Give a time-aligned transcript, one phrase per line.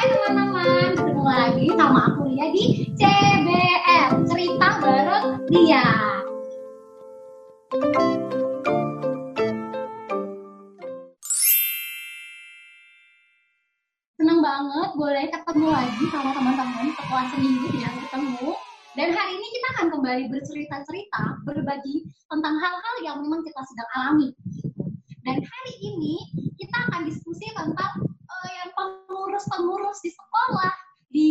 [0.00, 5.84] Hai teman-teman, ketemu lagi sama aku Lia di CBL Cerita Bareng Lia.
[14.16, 18.56] Senang banget boleh ketemu lagi sama teman-teman setelah seminggu tidak ketemu.
[18.96, 24.32] Dan hari ini kita akan kembali bercerita-cerita, berbagi tentang hal-hal yang memang kita sedang alami.
[25.28, 26.24] Dan hari ini
[26.56, 28.00] kita akan diskusi tentang
[28.48, 30.72] yang pengurus-pengurus di sekolah,
[31.10, 31.28] di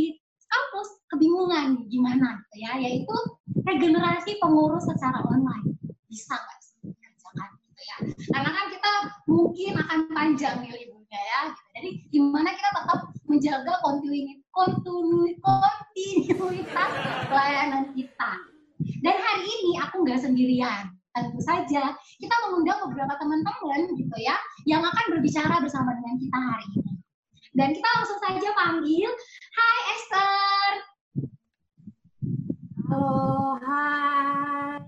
[0.50, 3.16] kampus kebingungan gimana gitu ya, yaitu
[3.66, 5.77] regenerasi pengurus secara online.
[6.09, 7.98] Bisa nggak sih dikerjakan gitu ya?
[8.34, 8.91] Karena kan kita
[9.30, 11.41] mungkin akan panjang nih liburnya ya.
[11.49, 11.62] Gitu.
[11.76, 12.99] Jadi gimana kita tetap
[13.30, 16.91] menjaga kontinuitas kontinuitas
[17.30, 18.32] pelayanan kita.
[18.99, 24.38] Dan hari ini aku nggak sendirian tentu saja kita mengundang beberapa teman-teman gitu ya
[24.70, 26.98] yang akan berbicara bersama dengan kita hari ini.
[27.49, 29.09] Dan kita langsung saja panggil,
[29.57, 30.71] Hai Esther.
[32.90, 34.85] Halo, hai.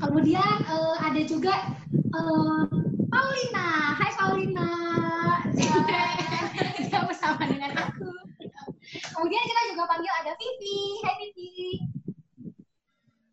[0.00, 1.52] Kemudian uh, ada juga
[2.16, 2.64] uh,
[3.12, 3.68] Paulina.
[4.00, 4.70] Hai Paulina.
[6.88, 8.08] Dia bersama dengan aku.
[9.12, 10.80] Kemudian kita juga panggil ada Vivi.
[11.04, 11.60] Hai Vivi.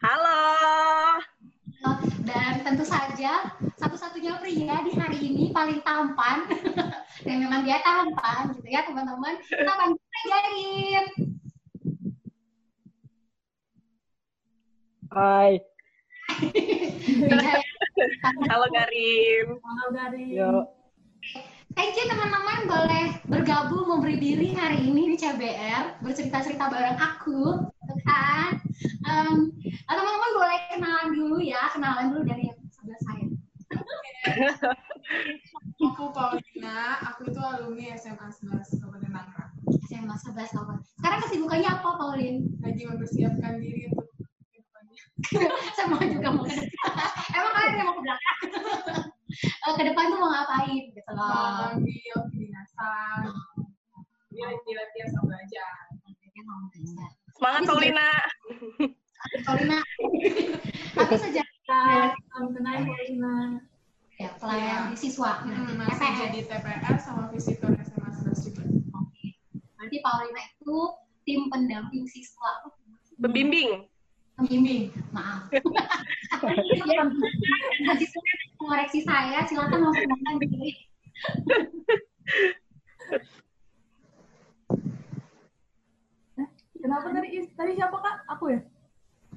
[0.04, 0.44] Halo.
[2.24, 6.48] Dan tentu saja satu-satunya pria di hari ini paling tampan
[7.28, 9.36] dan memang dia tampan gitu ya teman-teman.
[9.44, 10.00] Kita panggil
[10.32, 11.06] Garin.
[15.12, 15.60] Hai.
[18.50, 19.48] Halo Garim.
[19.60, 20.32] Halo Garim.
[20.32, 20.72] Yo.
[21.74, 27.96] Thank you teman-teman boleh bergabung memberi diri hari ini di CBR bercerita-cerita bareng aku, gitu
[28.06, 28.62] kan?
[29.10, 29.50] Um,
[29.90, 33.26] teman-teman boleh kenalan dulu ya, kenalan dulu dari yang sebelah saya.
[35.84, 39.52] Aku Paulina, aku itu alumni SMA 11 Kabupaten Tangerang.
[39.90, 40.78] SMA 11 tahun.
[41.02, 42.36] Sekarang kesibukannya apa, Paulin?
[42.62, 44.08] Lagi mempersiapkan diri untuk.
[45.74, 46.46] Semua juga mau.
[47.38, 48.40] Emang kalian yang mau ke belakang?
[49.42, 51.74] Eh, ke depan tuh mau ngapain gitu Mau loh.
[51.74, 53.24] ambil kedinasan,
[54.34, 55.74] lagi latihan sama belajar.
[57.34, 58.10] Semangat Paulina.
[59.46, 59.80] Paulina.
[60.94, 63.36] Tapi sejak salam kenal Paulina.
[64.16, 65.42] ya, pelayan di siswa.
[65.42, 66.20] Hmm, masih TPS.
[66.22, 68.64] jadi TPS sama visitor SMA 11 juga.
[68.96, 69.26] Oke.
[69.76, 70.78] Nanti Paulina itu
[71.26, 72.70] tim pendamping siswa.
[73.18, 73.90] Pembimbing.
[74.34, 75.46] Pembimbing, maaf.
[78.58, 80.74] mengoreksi saya, silakan langsung ngomong diri.
[86.84, 88.16] Kenapa tadi tadi siapa kak?
[88.36, 88.60] Aku ya?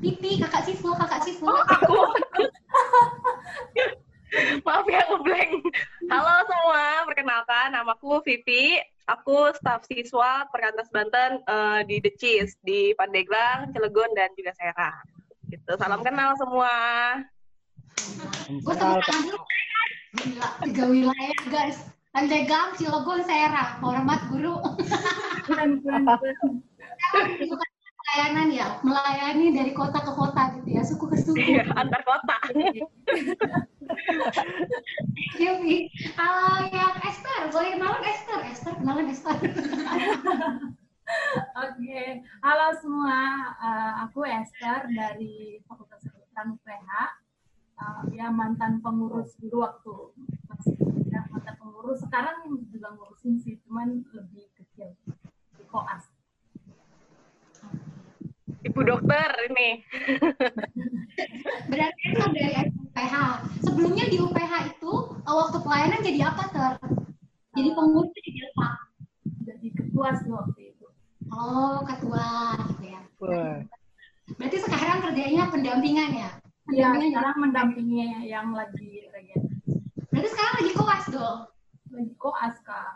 [0.01, 1.63] Pipi, kakak siswa, kakak siswa.
[1.63, 1.97] Aku.
[4.67, 5.63] Maaf ya ngeblank.
[6.11, 8.83] Halo semua, perkenalkan namaku Vivi.
[9.07, 15.07] Aku staf siswa Perkantas Banten eh, di Decis di Pandeglang, Cilegon dan juga Serang.
[15.47, 15.73] Gitu.
[15.79, 16.75] Salam kenal semua.
[18.51, 19.39] Gue tepuk tangan dulu.
[20.17, 21.79] Gila, tiga wilayah guys.
[22.11, 23.79] Pandeglang, Cilegon, Serang.
[23.79, 24.59] Hormat guru.
[25.47, 26.55] Keren, keren, keren.
[27.47, 27.71] Bukan
[28.17, 31.37] pelayanan ya, melayani dari kota ke kota gitu ya, suku ke suku.
[31.37, 32.37] Iya, antar kota.
[35.37, 38.41] Yubi, kalau yang Esther, boleh kenalan Esther?
[38.49, 39.37] Esther, kenalan Esther.
[41.61, 42.01] Oke,
[42.41, 43.21] halo semua.
[43.61, 46.89] Eh, aku Esther dari Fakultas Kedokteran UPH.
[47.77, 50.17] Eh, ya mantan pengurus dulu waktu
[50.49, 50.73] masih
[51.13, 52.01] ya, mantan pengurus.
[52.01, 54.97] Sekarang juga ngurusin sih, cuman lebih kecil
[55.61, 56.16] di koas.
[58.65, 59.85] Ibu dokter ini.
[61.71, 63.15] Berarti Esther dari UPH.
[63.61, 66.75] Sebelumnya di UPH itu, eh, waktu pelayanan jadi apa, Ter?
[67.57, 68.69] Jadi pengurus jadi apa?
[69.45, 70.87] Jadi ketua sih waktu itu.
[71.33, 73.01] Oh, ketua gitu ya.
[73.21, 73.57] Wah.
[74.37, 76.31] Berarti sekarang kerjanya pendampingan ya?
[76.73, 77.97] Iya, Pendampingan sekarang mendampingi
[78.27, 79.43] yang lagi regen.
[80.11, 81.39] Berarti sekarang lagi koas dong?
[81.93, 82.93] Lagi koas kak.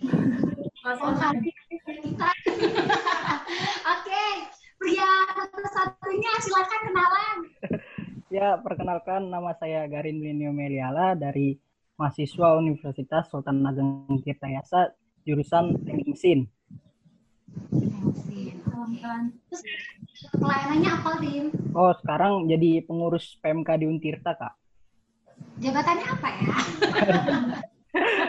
[0.86, 1.10] Oh,
[1.42, 2.30] kita.
[3.92, 4.24] Oke,
[4.76, 7.36] pria satu-satunya silakan kenalan.
[8.26, 11.62] Ya, perkenalkan nama saya Garin Blinio Meliala dari
[11.94, 16.50] mahasiswa Universitas Sultan Ageng Tirtayasa jurusan Teknik Mesin.
[19.06, 19.30] Kenal.
[19.50, 19.62] Terus
[20.34, 21.44] pelayanannya apa, Rin?
[21.74, 24.54] Oh, sekarang jadi pengurus PMK di Untirta, Kak.
[25.62, 26.46] Jabatannya apa ya?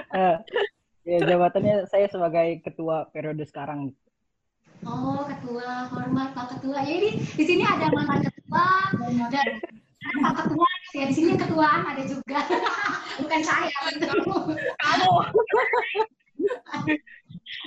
[0.08, 0.36] Eh,
[1.04, 3.92] ya, jabatannya saya sebagai ketua periode sekarang.
[4.86, 6.80] Oh, ketua, hormat Pak Ketua.
[6.86, 8.68] Ya ini di sini ada mantan ketua
[9.34, 9.48] dan
[10.22, 10.70] Pak Ketua.
[10.94, 12.40] Ya di sini ketuaan ada juga.
[13.22, 13.74] Bukan saya.
[13.98, 14.06] gitu.
[14.78, 15.12] Kamu.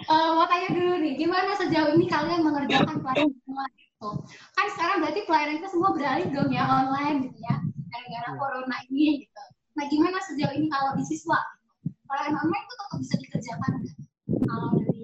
[0.08, 4.10] uh, mau tanya dulu nih, gimana sejauh ini kalian mengerjakan pelajaran semua itu?
[4.54, 7.56] Kan sekarang berarti pelayanan kita semua beralih dong ya online gitu ya,
[7.90, 9.42] gara-gara corona ini gitu.
[9.76, 11.38] Nah gimana sejauh ini kalau di siswa?
[12.06, 13.96] Pelayanan online itu tetap bisa dikerjakan nggak?
[14.46, 15.00] Kalau dari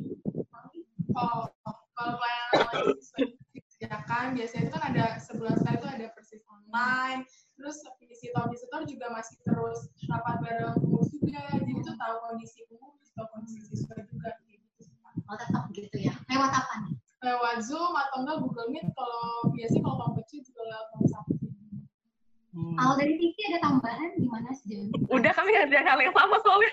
[1.17, 1.49] Oh,
[1.97, 7.21] kalau pelayanan online dikerjakan, biasanya itu kan ada sebulan sekali itu ada persis online,
[7.57, 13.27] terus visitor-visitor juga masih terus rapat bareng pengurus juga, jadi itu tahu kondisi pengurus, tahu
[13.33, 14.85] kondisi siswa juga gitu.
[15.27, 16.13] Oh tetap gitu ya.
[16.29, 16.95] Lewat apa nih?
[17.25, 21.27] Lewat Zoom atau enggak Google Meet kalau biasanya kalau kamu kecil juga lewat WhatsApp.
[22.57, 22.77] Hmm.
[22.77, 24.97] Kalau dari TV ada tambahan gimana sejauh ini?
[25.13, 26.73] Udah kami ngerjain hal yang sama soalnya.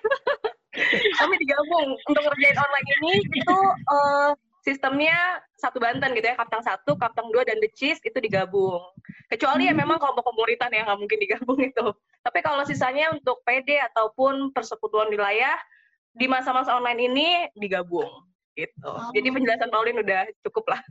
[1.21, 4.29] kami digabung untuk ngerjain online ini itu eh,
[4.63, 5.13] sistemnya
[5.59, 8.79] satu Banten gitu ya, Kaptang satu, Kaptang dua dan The Cheese itu digabung.
[9.27, 11.85] Kecuali ya memang kelompok komunitas yang nggak mungkin digabung itu.
[12.23, 15.59] Tapi kalau sisanya untuk PD ataupun persekutuan wilayah
[16.15, 17.27] di masa-masa online ini
[17.59, 18.07] digabung
[18.55, 18.91] gitu.
[19.11, 20.81] Jadi penjelasan Paulin udah cukup lah.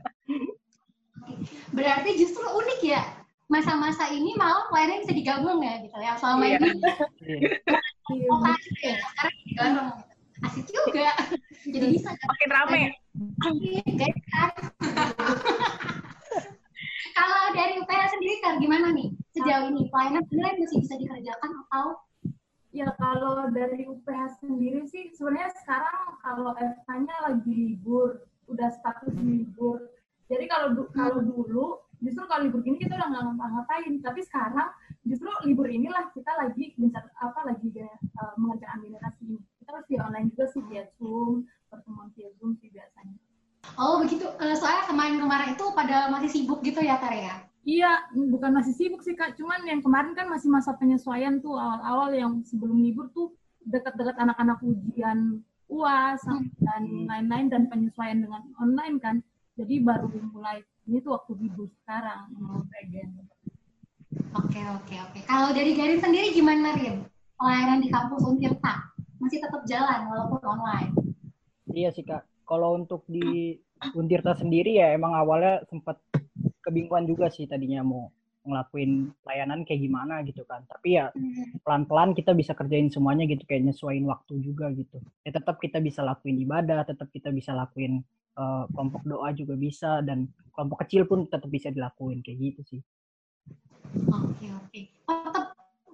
[1.73, 3.01] Berarti justru unik ya
[3.47, 6.57] masa-masa ini malah pelayanan bisa digabung ya gitu ya selama Iya.
[6.57, 6.69] ini
[7.21, 7.49] Iya.
[8.31, 9.89] oh, asik ya sekarang digabung
[10.41, 11.09] asik juga.
[11.63, 12.81] Jadi bisa Makin rame.
[13.45, 14.51] asik kan
[17.13, 19.13] kalau dari UPH sendiri kan gimana nih?
[19.37, 21.87] Sejauh ini pelayanan sebenarnya masih bisa dikerjakan atau?
[22.73, 29.93] Ya kalau dari UPH sendiri sih sebenarnya sekarang kalau FK-nya lagi libur, udah status libur.
[30.25, 34.69] Jadi kalau du- kalau dulu justru kalau libur gini kita udah nggak ngapa-ngapain, tapi sekarang
[35.05, 39.37] justru libur inilah kita lagi mencar apa lagi uh, mengerjakan generasi ini.
[39.63, 43.15] Kita via online juga sih via Zoom, pertemuan via Zoom sih biasanya.
[43.79, 48.59] oh begitu Eh, soalnya kemarin-kemarin itu pada masih sibuk gitu ya Tar ya Iya, bukan
[48.59, 49.39] masih sibuk sih kak.
[49.39, 53.31] Cuman yang kemarin kan masih masa penyesuaian tuh awal-awal yang sebelum libur tuh
[53.63, 55.39] dekat-dekat anak-anak ujian
[55.71, 56.19] UAS
[56.59, 59.15] dan lain-lain dan penyesuaian dengan online kan.
[59.55, 60.59] Jadi baru mulai
[60.91, 62.35] ini tuh waktu libur sekarang
[62.67, 63.15] regen.
[64.35, 67.01] oke oke oke kalau dari Garin sendiri gimana Rin
[67.39, 68.92] pelayanan di kampus Untirta
[69.23, 70.91] masih tetap jalan walaupun online
[71.73, 72.23] Iya sih kak.
[72.43, 73.57] Kalau untuk di
[73.95, 75.99] Untirta sendiri ya emang awalnya sempat
[76.63, 78.07] kebingungan juga sih tadinya mau
[78.43, 80.63] ngelakuin pelayanan kayak gimana gitu kan.
[80.67, 81.09] Tapi ya
[81.63, 84.99] pelan-pelan kita bisa kerjain semuanya gitu kayak nyesuaiin waktu juga gitu.
[85.23, 88.03] Ya tetap kita bisa lakuin ibadah, tetap kita bisa lakuin
[88.35, 92.81] eh, kelompok doa juga bisa dan kelompok kecil pun tetap bisa dilakuin kayak gitu sih.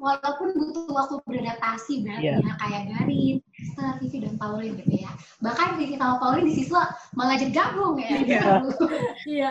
[0.10, 2.36] Walaupun butuh waktu beradaptasi berarti Iya.
[2.42, 5.12] ya kayak Garin, Esther, Vivi dan Pauline gitu ya.
[5.46, 8.10] Bahkan Vivi sama Pauline di siswa malah jadi gabung ya.
[8.18, 8.42] Iya.
[9.30, 9.50] Iya.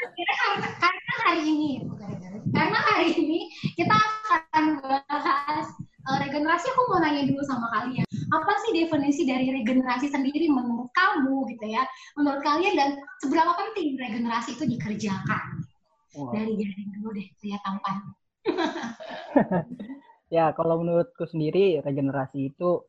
[0.00, 2.08] karena, karena hari ini bukan
[2.56, 6.66] karena hari ini kita akan bahas eh, regenerasi.
[6.72, 11.66] Aku mau nanya dulu sama kalian, apa sih definisi dari regenerasi sendiri menurut kamu gitu
[11.68, 11.84] ya?
[12.16, 12.90] Menurut kalian dan
[13.20, 15.68] seberapa penting regenerasi itu dikerjakan?
[16.16, 16.32] Wah.
[16.34, 17.96] Dari Garin dulu deh, saya tampan.
[20.30, 22.86] Ya, kalau menurutku sendiri regenerasi itu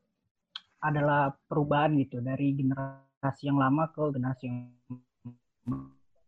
[0.77, 4.69] adalah perubahan gitu dari generasi yang lama ke generasi yang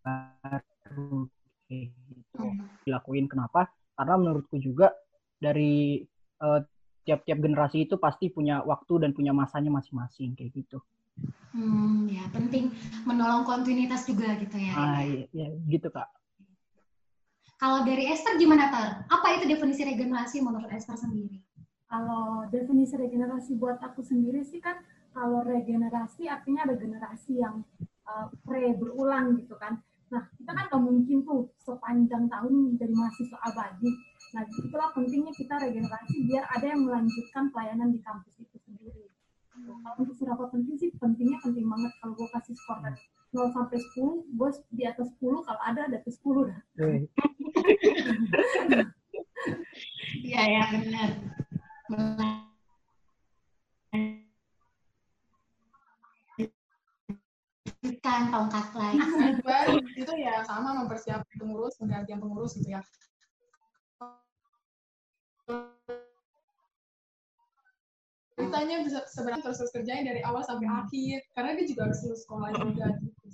[0.01, 1.29] baru
[1.69, 2.45] gitu.
[2.81, 3.69] Dilakuin kenapa?
[3.93, 4.89] Karena menurutku juga
[5.37, 6.01] dari
[6.41, 6.59] eh,
[7.05, 10.81] tiap-tiap generasi itu pasti punya waktu dan punya masanya masing-masing kayak gitu.
[11.53, 12.73] Hmm, ya penting
[13.05, 14.73] menolong kontinuitas juga gitu ya.
[14.73, 16.09] Ah, iya, iya, gitu kak.
[17.63, 19.07] Kalau dari Esther gimana Tar?
[19.07, 21.39] Apa itu definisi regenerasi menurut Esther sendiri?
[21.87, 24.83] Kalau definisi regenerasi buat aku sendiri sih kan
[25.15, 27.63] kalau regenerasi artinya ada generasi yang
[28.03, 29.79] uh, pre berulang gitu kan.
[30.11, 33.95] Nah kita kan nggak mungkin tuh sepanjang tahun menjadi mahasiswa abadi.
[34.35, 39.07] Nah itulah pentingnya kita regenerasi biar ada yang melanjutkan pelayanan di kampus itu sendiri.
[39.55, 42.99] Kalau untuk seberapa penting sih pentingnya penting banget kalau gue kasih skor dari
[43.33, 46.61] 0 sampai 10, gue di atas 10 kalau ada di atas 10 dah.
[50.23, 51.09] Iya ya benar.
[57.83, 59.01] Melanjutkan tongkat lain.
[59.47, 62.81] Baru itu ya sama mempersiapkan pengurus, penggantian pengurus gitu ya.
[68.33, 72.21] Ceritanya bisa sebenarnya terus terus kerjain dari awal sampai akhir, karena dia juga harus lulus
[72.25, 73.27] sekolah juga gitu.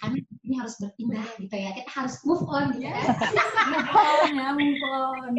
[0.00, 1.70] Karena ini harus berpindah gitu ya.
[1.76, 2.94] Kita harus move on gitu ya.
[3.70, 5.30] Move on ya, move on.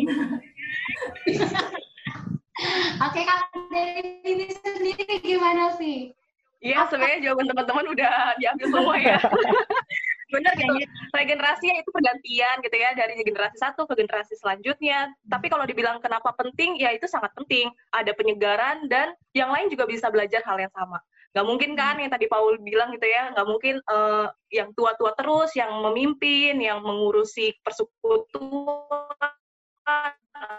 [3.01, 6.13] Oke, kalau dari ini sendiri gimana sih?
[6.61, 9.17] Iya, sebenarnya jawaban teman-teman udah diambil semua ya.
[10.31, 10.73] Benar gitu.
[11.11, 15.11] Regenerasi itu pergantian gitu ya dari generasi satu ke generasi selanjutnya.
[15.27, 17.67] Tapi kalau dibilang kenapa penting, ya itu sangat penting.
[17.91, 20.99] Ada penyegaran dan yang lain juga bisa belajar hal yang sama.
[21.31, 25.55] nggak mungkin kan yang tadi Paul bilang gitu ya nggak mungkin uh, yang tua-tua terus
[25.55, 29.31] yang memimpin yang mengurusi persekutuan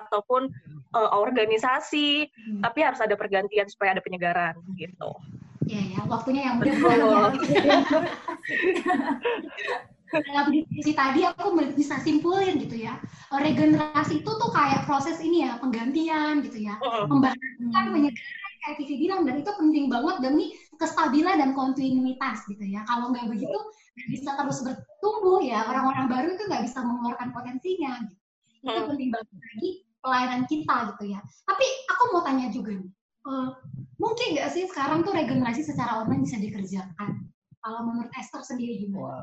[0.08, 0.48] ataupun
[0.96, 2.64] uh, organisasi hmm.
[2.64, 5.12] tapi harus ada pergantian supaya ada penyegaran gitu
[5.72, 7.32] ya ya waktunya yang benar.
[10.12, 13.00] Dalam diskusi tadi aku bisa simpulin gitu ya.
[13.32, 16.76] Regenerasi itu tuh kayak proses ini ya penggantian gitu ya.
[17.08, 22.84] Membangunkan menyegarkan kayak Vivi bilang dan itu penting banget demi kestabilan dan kontinuitas gitu ya.
[22.84, 23.56] Kalau nggak begitu
[24.12, 25.64] bisa terus bertumbuh ya.
[25.72, 28.20] Orang-orang baru itu nggak bisa mengeluarkan potensinya gitu.
[28.68, 28.88] Itu hmm.
[28.92, 29.70] penting banget lagi
[30.04, 31.20] pelayanan kita gitu ya.
[31.48, 32.92] Tapi aku mau tanya juga nih
[33.26, 33.50] uh,
[33.98, 39.22] mungkin nggak sih sekarang tuh regenerasi secara online bisa dikerjakan kalau menurut Esther sendiri gimana?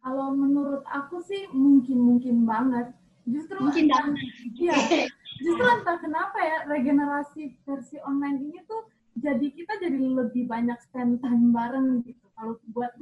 [0.00, 2.96] Kalau menurut aku sih mungkin mungkin banget.
[3.28, 4.16] Justru mungkin banget.
[4.56, 4.76] Iya.
[5.44, 8.88] Justru entah kenapa ya regenerasi versi online ini tuh
[9.20, 12.24] jadi kita jadi lebih banyak spend time bareng gitu.
[12.32, 12.96] Kalau buat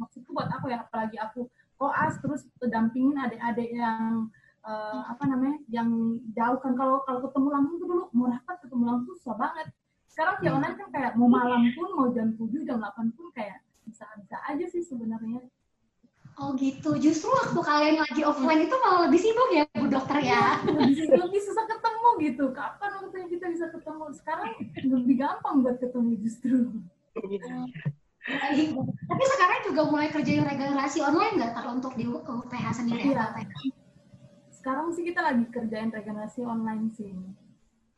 [0.00, 1.44] maksudku buat aku ya apalagi aku
[1.76, 4.32] koas terus dampingin adik-adik yang
[4.64, 8.84] uh, apa namanya yang jauh kan kalau kalau ketemu langsung tuh dulu mau rapat ketemu
[8.88, 9.66] langsung susah banget
[10.08, 13.60] sekarang via online kan kayak mau malam pun mau jam 7 jam 8 pun kayak
[13.84, 15.44] bisa bisa aja sih sebenarnya
[16.34, 20.58] Oh gitu, justru waktu kalian lagi offline itu malah lebih sibuk ya Bu Dokter ya?
[20.66, 22.44] Iya, lebih, lebih susah ketemu gitu.
[22.50, 24.10] Kapan waktunya kita bisa ketemu?
[24.18, 24.50] Sekarang
[24.82, 26.74] lebih gampang buat ketemu justru.
[28.26, 28.68] Baik.
[28.82, 33.14] Tapi sekarang juga mulai kerjain regenerasi online nggak kalau untuk di UPH sendiri?
[33.14, 33.30] Iya.
[34.64, 37.12] Sekarang sih kita lagi kerjain regenerasi online sih.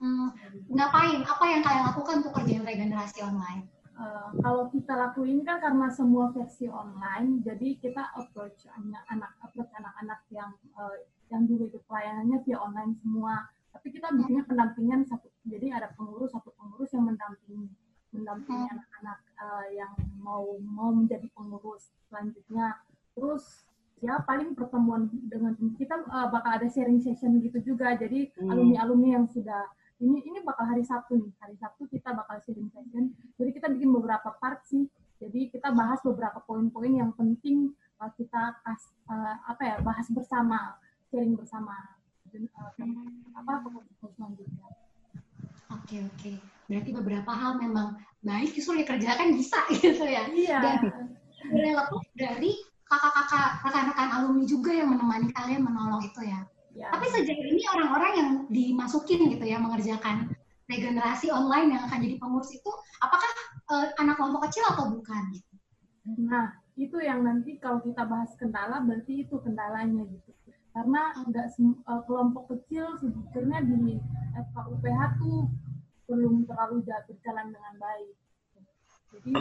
[0.02, 0.34] Hmm,
[0.66, 1.22] ngapain?
[1.22, 3.70] Apa yang kalian lakukan untuk kerjain regenerasi online?
[3.94, 10.26] Uh, kalau kita lakuin kan karena semua versi online, jadi kita approach anak-anak, approach anak-anak
[10.34, 10.90] yang uh,
[11.30, 13.46] yang juga itu pelayanannya via online semua.
[13.70, 17.70] Tapi kita bikinnya pendampingan satu, jadi ada pengurus satu pengurus yang mendampingi
[18.10, 18.74] mendampingi hmm.
[18.74, 22.82] anak-anak uh, yang mau mau menjadi pengurus selanjutnya.
[23.14, 23.62] Terus
[24.04, 27.96] ya paling pertemuan dengan kita uh, bakal ada sharing session gitu juga.
[27.96, 28.50] Jadi hmm.
[28.52, 29.64] alumni-alumni yang sudah
[29.96, 31.32] ini ini bakal hari Sabtu nih.
[31.40, 33.16] Hari Sabtu kita bakal sharing session.
[33.40, 34.84] Jadi kita bikin beberapa part sih.
[35.16, 37.72] Jadi kita bahas beberapa poin-poin yang penting
[38.04, 40.76] uh, kita kas, uh, apa ya bahas bersama,
[41.08, 41.96] sharing bersama
[42.36, 42.70] uh,
[43.32, 44.68] apa pengurus selanjutnya.
[45.72, 46.32] Oke oke.
[46.68, 50.28] Berarti beberapa hal memang baik justru dikerjakan bisa gitu ya.
[50.28, 50.60] Iya.
[51.48, 56.40] Dan lepas dari kakak-kakak rekan-rekan alumni juga yang menemani kalian menolong itu ya.
[56.74, 56.88] ya.
[56.94, 60.30] Tapi sejauh ini orang-orang yang dimasukin gitu ya mengerjakan
[60.66, 62.70] regenerasi online yang akan jadi pengurus itu
[63.02, 63.30] apakah
[63.70, 65.54] uh, anak kelompok kecil atau bukan gitu?
[66.26, 70.30] Nah, itu yang nanti kalau kita bahas kendala berarti itu kendalanya gitu.
[70.70, 73.98] Karena enggak uh, kelompok kecil sebetulnya di
[74.36, 75.48] FKUPH tuh
[76.06, 78.14] belum terlalu berjalan dengan baik.
[79.16, 79.32] Jadi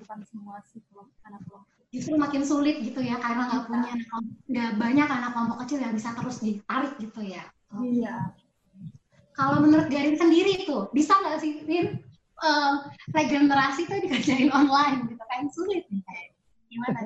[0.00, 0.82] bukan semua sih
[1.24, 1.81] anak kelompok.
[1.92, 4.08] Justru makin sulit gitu ya karena nggak punya anak
[4.48, 7.44] nggak banyak anak kelompok kecil yang bisa terus ditarik gitu ya.
[7.76, 8.32] Iya.
[9.36, 12.00] Kalau menurut Garin sendiri itu bisa nggak sih Rin
[12.40, 16.02] uh, regenerasi itu dikerjain online gitu kan sulit nih
[16.72, 17.00] gimana?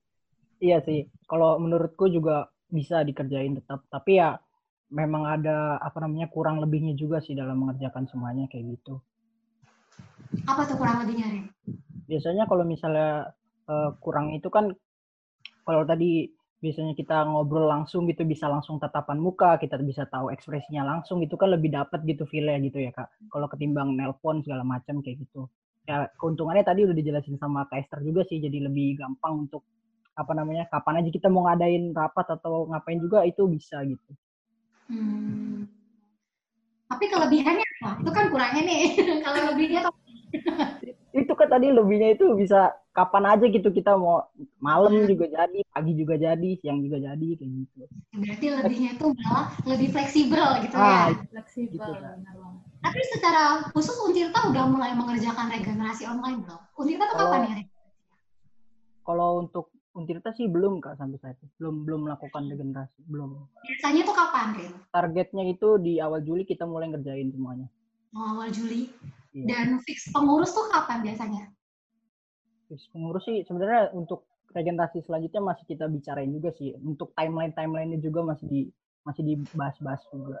[0.66, 1.04] iya sih.
[1.28, 4.40] Kalau menurutku juga bisa dikerjain tetap tapi ya
[4.88, 9.04] memang ada apa namanya kurang lebihnya juga sih dalam mengerjakan semuanya kayak gitu.
[10.48, 11.46] Apa tuh kurang lebihnya, Rin?
[12.10, 13.30] Biasanya kalau misalnya
[13.68, 14.72] uh, kurang itu kan
[15.64, 16.28] kalau tadi
[16.64, 21.36] biasanya kita ngobrol langsung gitu bisa langsung tatapan muka, kita bisa tahu ekspresinya langsung itu
[21.36, 23.12] kan lebih dapat gitu feel gitu ya, Kak.
[23.28, 25.44] Kalau ketimbang nelpon segala macam kayak gitu.
[25.84, 29.60] Ya keuntungannya tadi udah dijelasin sama Kak Esther juga sih jadi lebih gampang untuk
[30.16, 34.10] apa namanya kapan aja kita mau ngadain rapat atau ngapain juga itu bisa gitu.
[34.88, 35.68] Hmm.
[36.88, 37.90] Tapi kelebihannya apa?
[38.00, 38.82] Itu kan kurangnya nih.
[39.24, 39.80] Kalau lebihnya
[41.14, 44.30] itu kan tadi lebihnya itu bisa kapan aja gitu kita mau
[44.62, 45.10] malam hmm.
[45.10, 47.82] juga jadi, pagi juga jadi, siang juga jadi kayak gitu.
[48.14, 51.18] Berarti lebihnya itu malah lebih fleksibel gitu ah, ya.
[51.34, 51.74] Fleksibel.
[51.74, 51.90] Gitu,
[52.78, 53.42] Tapi secara
[53.74, 56.60] khusus Untirta udah mulai mengerjakan regenerasi online belum?
[56.78, 57.54] Untirta tuh kapan ya?
[59.02, 61.50] Kalau untuk Untirta sih belum kak sampai saat ini.
[61.58, 63.46] Belum belum melakukan regenerasi, belum.
[63.62, 64.72] Biasanya tuh kapan, Rin?
[64.90, 67.66] Targetnya itu di awal Juli kita mulai ngerjain semuanya.
[68.14, 68.90] Oh, awal Juli.
[69.34, 69.46] Iya.
[69.50, 71.50] Dan fix pengurus tuh kapan biasanya?
[72.68, 76.74] Pengurus sih sebenarnya untuk regenerasi selanjutnya masih kita bicarain juga sih.
[76.80, 78.60] Untuk timeline timelinenya juga masih di
[79.04, 80.40] masih dibahas-bahas juga.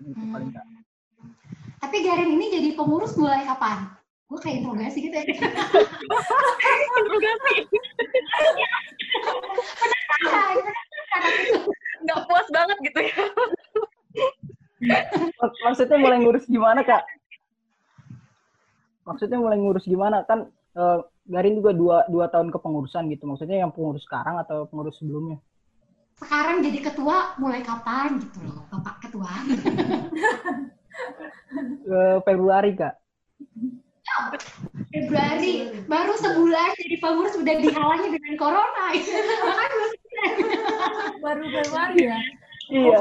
[0.00, 0.32] Gitu hmm.
[0.32, 0.50] paling.
[1.80, 4.00] Tapi Garin ini jadi pengurus mulai kapan?
[4.30, 5.26] gue kayak interogasi gitu ya
[7.02, 7.54] interogasi
[12.06, 13.22] nggak puas banget gitu ya
[15.66, 17.02] maksudnya mulai ngurus gimana kak
[19.02, 20.46] maksudnya mulai ngurus gimana kan
[20.78, 23.30] uh, Garin juga dua, dua tahun kepengurusan gitu.
[23.30, 25.38] Maksudnya yang pengurus sekarang atau pengurus sebelumnya?
[26.18, 29.30] Sekarang jadi ketua mulai kapan gitu loh bapak ketua?
[31.90, 32.94] Uh, Februari kak.
[34.90, 35.70] Februari.
[35.86, 38.86] Baru sebulan jadi pengurus sudah dihalangi dengan corona.
[41.24, 42.18] Baru Februari ya?
[42.70, 42.98] Iya.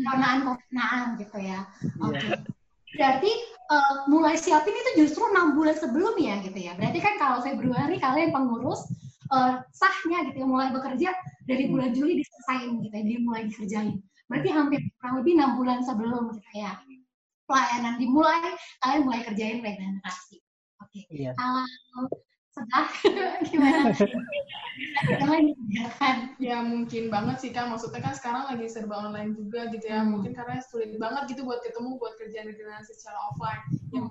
[0.00, 1.60] Coronaan coronaan gitu ya.
[2.00, 2.16] Oke.
[2.16, 2.59] okay.
[2.98, 3.32] Berarti
[3.70, 7.96] uh, mulai siapin itu justru enam bulan sebelum ya gitu ya berarti kan kalau Februari
[8.02, 8.82] kalian pengurus
[9.30, 11.10] uh, sahnya gitu ya mulai bekerja
[11.46, 11.72] dari hmm.
[11.74, 13.94] bulan Juli diselesain gitu ya dimulai dikerjain
[14.30, 16.78] berarti hampir kurang lebih enam bulan sebelum gitu ya
[17.50, 18.42] pelayanan dimulai
[18.82, 20.38] kalian mulai kerjain regenerasi
[20.82, 21.02] oke okay.
[21.10, 21.34] iya.
[21.34, 21.66] kalau
[22.54, 22.88] sebelah
[23.48, 23.90] gimana?
[26.40, 30.00] Ya mungkin banget sih kan maksudnya kan sekarang lagi serba online juga gitu ya.
[30.00, 30.16] Hmm.
[30.16, 33.62] mungkin karena sulit banget gitu buat ketemu buat kerjaan regenerasi secara offline.
[33.92, 34.08] Yang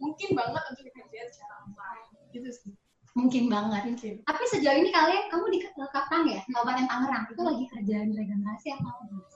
[0.00, 2.04] mungkin banget untuk dikerjain secara online.
[2.32, 2.72] Gitu sih.
[3.16, 3.82] Mungkin banget.
[3.88, 4.14] Mungkin.
[4.28, 6.40] tapi sejauh ini kalian kamu di Kapang ya?
[6.52, 7.24] Kabupaten Tangerang.
[7.32, 8.90] Itu lagi kerjaan regenerasi apa?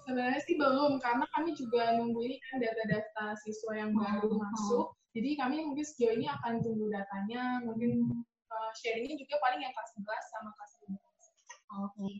[0.04, 4.36] Sebenarnya sih belum karena kami juga nunggu ini kan data-data siswa yang baru oh.
[4.36, 4.86] masuk.
[5.16, 7.64] Jadi kami mungkin sejauh ini akan tunggu datanya.
[7.64, 11.06] Mungkin uh, sharingnya juga paling yang kelas 11 sama kelas 12 oke
[11.94, 12.12] okay.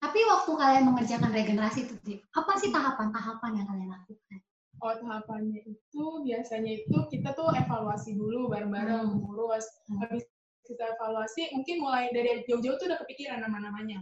[0.00, 4.40] tapi waktu kalian mengerjakan regenerasi itu apa sih tahapan-tahapan yang kalian lakukan
[4.80, 9.28] Oh, tahapannya itu biasanya itu kita tuh evaluasi dulu bareng-bareng hmm.
[9.28, 9.68] ngurus.
[9.84, 10.00] Hmm.
[10.00, 10.24] Habis
[10.64, 14.00] kita evaluasi mungkin mulai dari jauh-jauh tuh udah kepikiran nama-namanya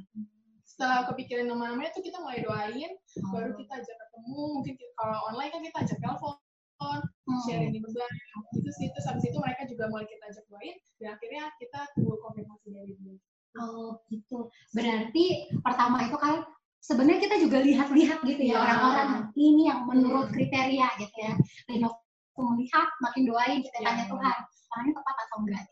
[0.68, 3.30] setelah kepikiran nama-namanya tuh kita mulai doain oh.
[3.32, 6.36] baru kita ajak ketemu mungkin kita, kalau online kan kita ajak telepon
[6.80, 7.40] hmm.
[7.46, 8.12] sharing di beban
[8.54, 12.14] itu sih terus habis itu mereka juga mulai kita ajak doain dan akhirnya kita tunggu
[12.22, 13.16] konfirmasi dari dia
[13.58, 15.24] oh gitu berarti
[15.60, 16.46] pertama itu kan
[16.78, 18.56] sebenarnya kita juga lihat-lihat gitu ya iya.
[18.62, 19.22] orang-orang ya.
[19.34, 21.32] ini yang menurut kriteria gitu ya
[21.66, 23.86] dan aku melihat makin doain kita ya.
[23.90, 24.36] tanya Tuhan
[24.68, 25.64] orangnya tepat atau enggak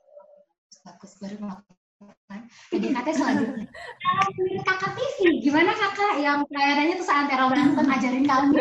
[0.86, 1.75] bagus baru melakukan
[2.68, 3.66] PDKT selanjutnya.
[4.68, 8.60] kakak TV, gimana kakak yang pelayanannya tuh seantero berantem ajarin kami?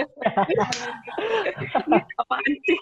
[2.15, 2.80] Apaan sih?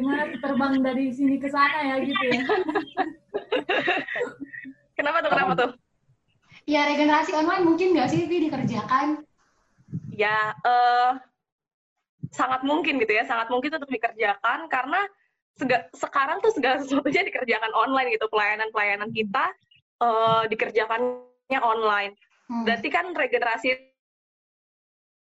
[0.00, 2.40] Gimana terbang dari sini ke sana ya gitu ya?
[4.96, 5.30] kenapa tuh?
[5.30, 5.70] Kenapa tuh?
[6.64, 9.28] Ya regenerasi online mungkin nggak sih Vi dikerjakan?
[10.08, 11.20] Ya uh,
[12.32, 15.04] sangat mungkin gitu ya, sangat mungkin untuk dikerjakan karena
[15.56, 18.28] sega, sekarang tuh segala sesuatunya dikerjakan online gitu.
[18.28, 19.44] Pelayanan-pelayanan kita
[20.00, 22.14] uh, dikerjakannya online.
[22.46, 22.62] Hmm.
[22.62, 23.74] berarti kan regenerasi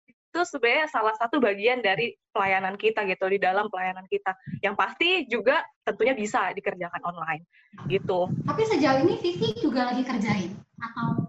[0.08, 4.40] itu sebenarnya salah satu bagian dari pelayanan kita gitu di dalam pelayanan kita.
[4.64, 7.44] Yang pasti juga tentunya bisa dikerjakan online
[7.92, 8.32] gitu.
[8.48, 11.28] Tapi sejauh ini Vivi juga lagi kerjain atau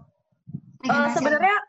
[0.87, 1.59] uh, sebenarnya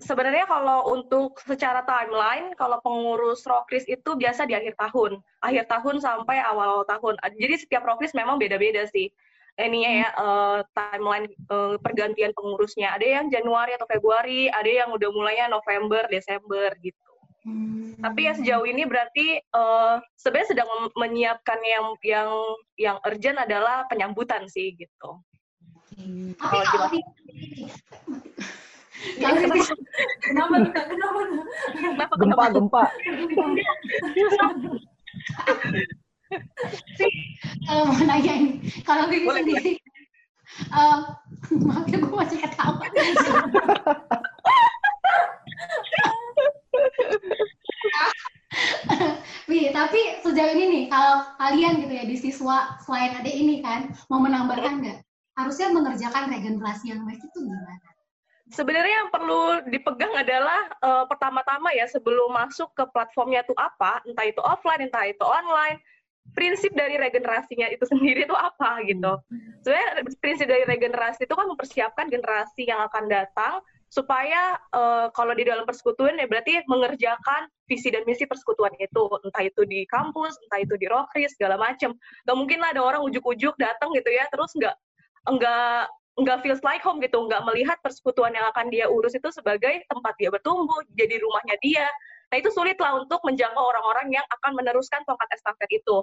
[0.00, 6.00] sebenarnya kalau untuk secara timeline, kalau pengurus Rokris itu biasa di akhir tahun, akhir tahun
[6.00, 7.20] sampai awal tahun.
[7.36, 9.12] Jadi setiap Rokris memang beda-beda sih.
[9.60, 12.96] Ini ya uh, timeline uh, pergantian pengurusnya.
[12.96, 17.12] Ada yang Januari atau Februari, ada yang udah mulainya November, Desember gitu.
[17.44, 17.92] Hmm.
[18.00, 22.30] Tapi ya sejauh ini berarti uh, sebenarnya sedang menyiapkan yang yang
[22.80, 25.20] yang urgent adalah penyambutan sih gitu.
[26.00, 26.32] Hmm.
[26.40, 26.88] Tapi kalau
[29.18, 29.64] kenapa tuh
[30.24, 31.20] kenapa
[31.74, 32.82] kenapa gempa gempa.
[37.66, 38.50] Kalau mau nanya ini
[38.86, 39.72] kalau Vivi sendiri
[40.74, 41.18] uh,
[41.66, 42.86] maaf ya gue masih ketawa.
[49.50, 53.90] Wi, tapi sejauh ini nih, kalau kalian gitu ya di siswa selain ada ini kan,
[54.06, 54.98] mau menambahkan nggak?
[55.34, 57.89] Harusnya mengerjakan regenerasi yang baik itu gimana?
[58.50, 64.26] Sebenarnya yang perlu dipegang adalah uh, pertama-tama ya sebelum masuk ke platformnya itu apa, entah
[64.26, 65.78] itu offline, entah itu online,
[66.34, 69.18] prinsip dari regenerasinya itu sendiri itu apa gitu.
[69.62, 73.54] Sebenarnya prinsip dari regenerasi itu kan mempersiapkan generasi yang akan datang
[73.90, 79.02] supaya uh, kalau di dalam persekutuan ya berarti mengerjakan visi dan misi persekutuan itu.
[79.26, 83.02] Entah itu di kampus entah itu di rokris segala macam Gak mungkin lah ada orang
[83.10, 84.76] ujuk-ujuk datang gitu ya terus nggak
[85.26, 85.82] nggak
[86.18, 90.14] nggak feels like home gitu, nggak melihat persekutuan yang akan dia urus itu sebagai tempat
[90.18, 91.86] dia bertumbuh, jadi rumahnya dia.
[92.30, 96.02] Nah itu sulit lah untuk menjangkau orang-orang yang akan meneruskan tongkat estafet itu.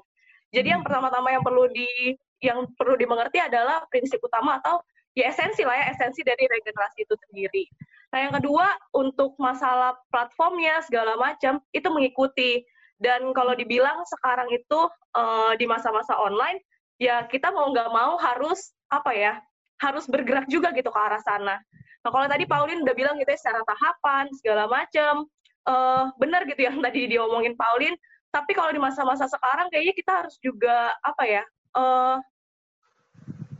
[0.51, 0.87] Jadi yang hmm.
[0.87, 4.77] pertama-tama yang perlu di yang perlu dimengerti adalah prinsip utama atau
[5.17, 7.65] ya esensi lah ya esensi dari regenerasi itu sendiri.
[8.13, 12.61] Nah yang kedua untuk masalah platformnya segala macam itu mengikuti
[13.01, 14.79] dan kalau dibilang sekarang itu
[15.17, 16.61] uh, di masa-masa online
[17.01, 19.33] ya kita mau nggak mau harus apa ya
[19.77, 21.61] harus bergerak juga gitu ke arah sana.
[22.01, 25.29] Nah kalau tadi Pauline udah bilang gitu ya secara tahapan segala macam,
[25.67, 27.97] uh, benar gitu yang tadi diomongin Pauline
[28.31, 31.43] tapi kalau di masa-masa sekarang kayaknya kita harus juga apa ya
[31.75, 32.19] uh,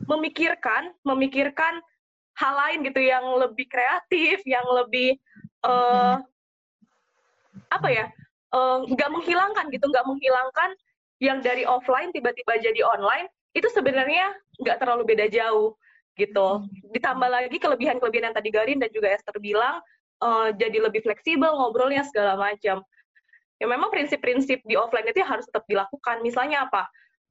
[0.08, 1.80] memikirkan memikirkan
[2.38, 5.18] hal lain gitu yang lebih kreatif yang lebih
[5.66, 6.20] uh,
[7.68, 8.06] apa ya
[8.88, 10.70] nggak uh, menghilangkan gitu nggak menghilangkan
[11.18, 13.26] yang dari offline tiba-tiba jadi online
[13.58, 14.30] itu sebenarnya
[14.62, 15.74] nggak terlalu beda jauh
[16.18, 16.66] gitu.
[16.92, 19.78] Ditambah lagi kelebihan-kelebihan yang tadi Garin dan juga Esther bilang
[20.20, 22.82] uh, jadi lebih fleksibel ngobrolnya segala macam.
[23.58, 26.22] Ya memang prinsip-prinsip di offline itu harus tetap dilakukan.
[26.22, 26.86] Misalnya apa?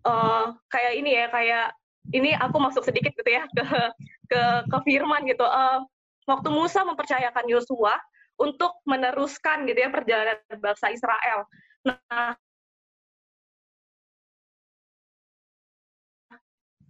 [0.07, 1.67] Uh, kayak ini ya kayak
[2.15, 3.63] ini aku masuk sedikit gitu ya ke
[4.31, 5.43] ke ke firman gitu.
[5.43, 5.83] Uh,
[6.27, 7.95] waktu Musa mempercayakan Yosua
[8.37, 11.47] untuk meneruskan gitu ya perjalanan bangsa Israel.
[11.83, 12.35] Nah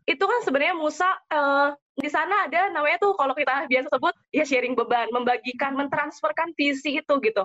[0.07, 4.47] itu kan sebenarnya Musa uh, di sana ada namanya tuh kalau kita biasa sebut ya
[4.47, 7.43] sharing beban, membagikan, mentransferkan visi itu gitu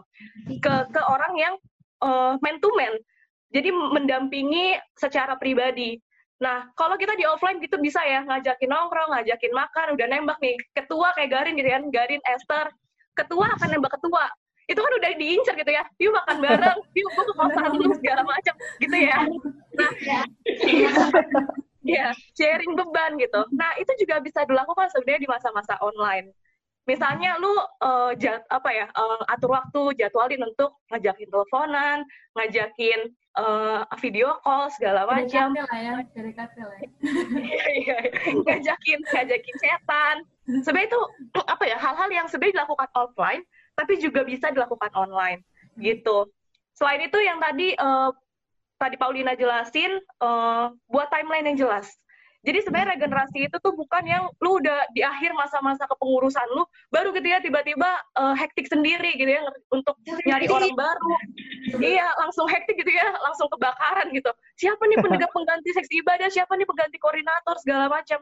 [0.63, 1.55] ke ke orang yang
[2.05, 2.95] uh, man to man.
[3.53, 6.01] Jadi mendampingi secara pribadi.
[6.41, 10.57] Nah, kalau kita di offline gitu bisa ya ngajakin nongkrong, ngajakin makan, udah nembak nih.
[10.73, 12.67] Ketua kayak Garin gitu kan, Garin, Esther.
[13.13, 14.25] Ketua akan nembak ketua.
[14.67, 15.85] Itu kan udah diincar gitu ya.
[16.01, 19.19] Yuk makan bareng, yuk gue ke kosan dulu segala macam gitu ya.
[19.77, 19.91] Nah,
[21.83, 23.43] ya sharing beban gitu.
[23.53, 26.31] Nah, itu juga bisa dilakukan sebenarnya di masa-masa online
[26.83, 32.03] misalnya lu uh, jat, apa ya uh, atur waktu jadwalin untuk ngajakin teleponan
[32.35, 35.63] ngajakin uh, video call segala macam ya
[36.83, 36.89] ya.
[37.39, 37.99] Iya, iya.
[38.47, 40.17] ngajakin ngajakin setan
[40.67, 41.01] sebenarnya itu
[41.39, 43.43] apa ya hal-hal yang sebenarnya dilakukan offline
[43.79, 45.47] tapi juga bisa dilakukan online
[45.79, 46.27] gitu
[46.75, 48.11] selain itu yang tadi uh,
[48.83, 51.87] tadi Paulina jelasin uh, buat timeline yang jelas
[52.43, 57.15] jadi sebenarnya regenerasi itu tuh bukan yang lu udah di akhir masa-masa kepengurusan lu, baru
[57.15, 57.87] gitu ya tiba-tiba
[58.19, 59.95] uh, hektik sendiri gitu ya untuk
[60.27, 61.11] nyari orang baru.
[61.79, 64.27] iya, langsung hektik gitu ya, langsung kebakaran gitu.
[64.59, 68.19] Siapa nih penegak pengganti seksi ibadah, siapa nih pengganti koordinator segala macam.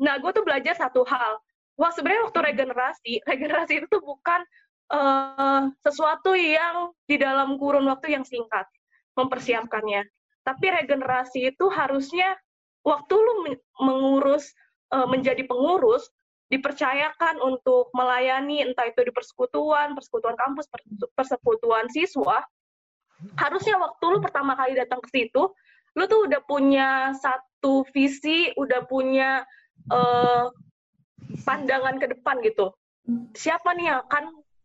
[0.00, 1.36] Nah, gue tuh belajar satu hal.
[1.76, 4.40] Wah, sebenarnya waktu regenerasi, regenerasi itu tuh bukan
[4.88, 8.64] uh, sesuatu yang di dalam kurun waktu yang singkat
[9.26, 10.08] mempersiapkannya.
[10.40, 12.34] Tapi regenerasi itu harusnya
[12.80, 13.34] waktu lu
[13.80, 14.50] mengurus
[14.90, 16.08] uh, menjadi pengurus
[16.50, 20.66] dipercayakan untuk melayani entah itu di persekutuan, persekutuan kampus,
[21.14, 22.42] persekutuan siswa,
[23.38, 25.54] harusnya waktu lu pertama kali datang ke situ,
[25.94, 29.46] lu tuh udah punya satu visi, udah punya
[29.94, 30.50] uh,
[31.46, 32.74] pandangan ke depan gitu.
[33.38, 34.24] Siapa nih yang akan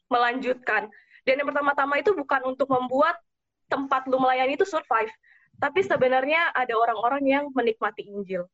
[0.09, 0.89] melanjutkan?
[1.25, 3.17] Dan yang pertama-tama itu bukan untuk membuat
[3.67, 5.11] tempat lu melayani itu survive,
[5.57, 8.45] tapi sebenarnya ada orang-orang yang menikmati Injil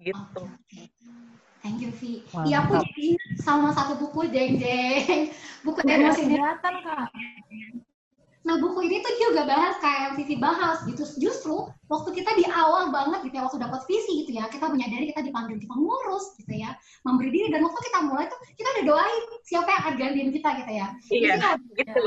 [0.00, 0.42] gitu.
[1.60, 2.24] Thank you, Vi.
[2.48, 5.28] Iya, aku jadi sama satu buku, Jeng Jeng.
[5.64, 7.12] Buku emosi kelihatan, Kak.
[8.40, 11.04] Nah, buku ini tuh juga bahas kayak yang Vivi bahas gitu.
[11.20, 15.12] Justru waktu kita di awal banget gitu ya, waktu dapat visi gitu ya, kita menyadari
[15.12, 16.72] kita dipanggil di pengurus gitu ya,
[17.04, 17.52] memberi diri.
[17.52, 20.86] Dan waktu kita mulai tuh, kita udah doain siapa yang akan gantiin kita gitu ya.
[21.12, 22.04] Iya, gitu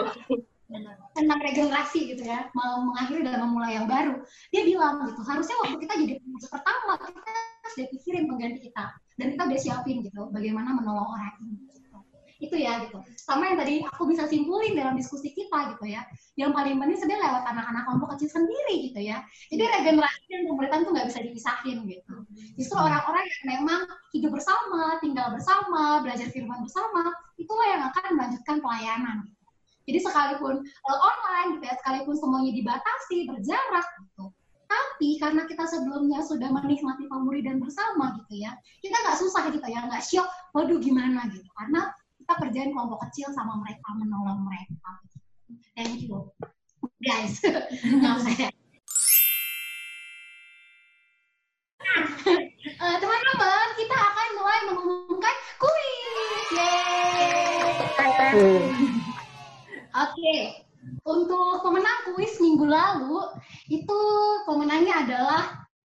[1.14, 4.24] tentang regenerasi gitu ya, mengakhiri dan memulai yang baru.
[4.50, 8.86] Dia bilang gitu, harusnya waktu kita jadi pengurus pertama, kita harus udah pikirin pengganti kita.
[9.14, 11.70] Dan kita udah siapin gitu, bagaimana menolong orang ini.
[11.70, 11.98] Gitu.
[12.44, 12.98] Itu ya gitu.
[13.16, 16.04] Sama yang tadi aku bisa simpulin dalam diskusi kita gitu ya.
[16.36, 19.24] Yang paling penting sebenarnya lewat anak-anak kelompok kecil sendiri gitu ya.
[19.54, 22.16] Jadi regenerasi dan pemerintahan tuh nggak bisa dipisahin gitu.
[22.58, 28.58] Justru orang-orang yang memang hidup bersama, tinggal bersama, belajar firman bersama, itulah yang akan melanjutkan
[28.60, 29.18] pelayanan.
[29.30, 29.43] Gitu
[29.84, 34.26] jadi sekalipun uh, online gitu ya, sekalipun semuanya dibatasi, berjarak gitu.
[34.72, 39.86] Tapi karena kita sebelumnya sudah menikmati pemuridan bersama gitu ya, kita nggak susah gitu ya,
[39.86, 41.46] nggak syok, waduh gimana gitu.
[41.60, 41.92] Karena
[42.24, 44.92] kita kerjain kelompok kecil sama mereka, menolong mereka.
[45.76, 46.32] Thank you,
[47.04, 47.44] guys.
[48.02, 48.18] nah.
[52.84, 56.48] Uh, teman-teman, kita akan mulai mengumumkan kuis.
[58.34, 59.04] Yeay!
[59.94, 60.42] Oke, okay.
[61.06, 63.30] untuk pemenang kuis minggu lalu
[63.70, 64.00] itu
[64.50, 65.44] pemenangnya adalah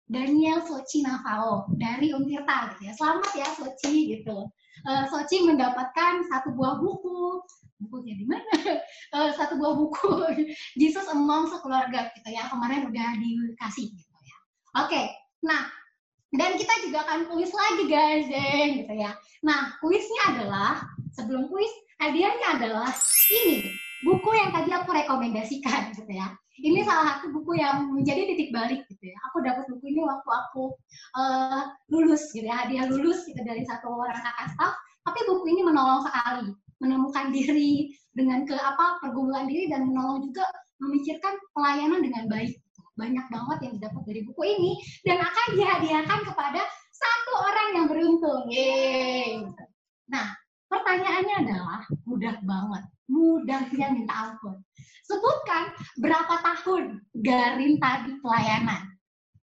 [0.09, 2.93] Daniel Sochi Navao dari Untirta gitu ya.
[2.97, 4.49] Selamat ya Sochi gitu.
[4.89, 7.45] Uh, Sochi mendapatkan satu buah buku
[7.85, 8.81] bukunya di mana?
[9.13, 10.25] Uh, satu buah buku
[10.81, 12.49] Jesus Among Sekeluarga gitu ya.
[12.49, 14.37] Kemarin udah dikasih gitu ya.
[14.89, 15.07] Oke, okay.
[15.45, 15.69] nah
[16.33, 19.13] dan kita juga akan kuis lagi guys, deh, gitu ya.
[19.45, 20.81] Nah, kuisnya adalah
[21.13, 22.89] sebelum kuis hadiahnya adalah
[23.45, 26.31] ini buku yang tadi aku rekomendasikan gitu ya.
[26.59, 29.17] Ini salah satu buku yang menjadi titik balik gitu ya.
[29.31, 30.75] Aku dapat buku ini waktu aku
[31.15, 34.75] uh, lulus gitu ya, hadiah lulus gitu dari satu orang kakak staff.
[35.07, 36.51] Tapi buku ini menolong sekali,
[36.83, 40.45] menemukan diri dengan ke apa pergumulan diri dan menolong juga
[40.83, 42.59] memikirkan pelayanan dengan baik.
[42.99, 44.73] Banyak banget yang didapat dari buku ini
[45.07, 48.51] dan akan dihadiahkan kepada satu orang yang beruntung.
[48.51, 49.47] Yeay.
[50.11, 50.35] Nah,
[50.67, 52.85] pertanyaannya adalah mudah banget.
[53.09, 54.61] Mudahnya minta ampun.
[55.09, 55.73] Sebutkan
[56.05, 58.93] berapa tahun Garin tadi pelayanan.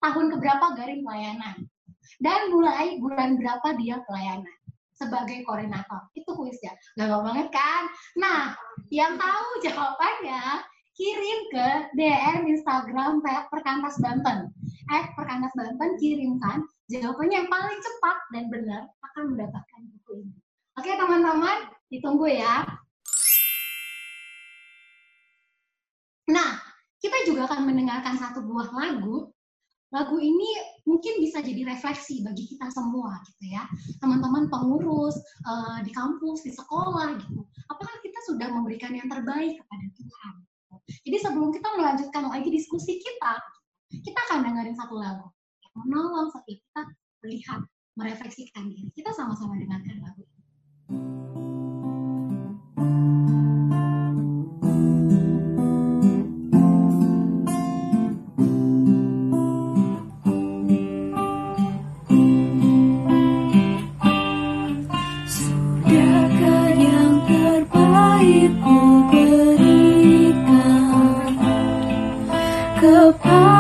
[0.05, 1.57] Tahun keberapa Garin pelayanan.
[2.20, 4.57] Dan mulai bulan berapa dia pelayanan
[4.94, 6.07] sebagai koordinator.
[6.14, 6.77] Itu kuisnya.
[6.94, 7.83] Gagal banget kan?
[8.20, 8.40] Nah,
[8.92, 10.62] yang tahu jawabannya
[10.94, 13.18] kirim ke DM Instagram
[13.50, 14.55] Perkantas Banten.
[14.94, 20.35] Eh, Perkantas Banten kirimkan jawabannya yang paling cepat dan benar akan mendapatkan buku ini.
[20.79, 22.66] Oke teman-teman, ditunggu ya.
[26.31, 26.57] Nah,
[27.01, 29.29] kita juga akan mendengarkan satu buah lagu.
[29.93, 30.59] Lagu ini
[30.89, 33.63] mungkin bisa jadi refleksi bagi kita semua gitu ya.
[34.03, 35.15] Teman-teman pengurus
[35.47, 37.47] uh, di kampus, di sekolah gitu.
[37.71, 40.35] Apakah kita sudah memberikan yang terbaik kepada Tuhan?
[41.05, 43.39] Jadi sebelum kita melanjutkan lagi diskusi kita,
[44.03, 45.31] kita akan dengerin satu lagu
[45.63, 46.83] yang menolong setiap kita
[47.23, 47.61] melihat,
[47.95, 48.91] merefleksikan diri.
[48.93, 51.24] Kita sama-sama dengarkan lagu ini.
[68.14, 68.79] terbaik ku
[69.11, 70.38] berikan
[72.79, 73.54] kepada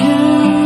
[0.00, 0.59] you.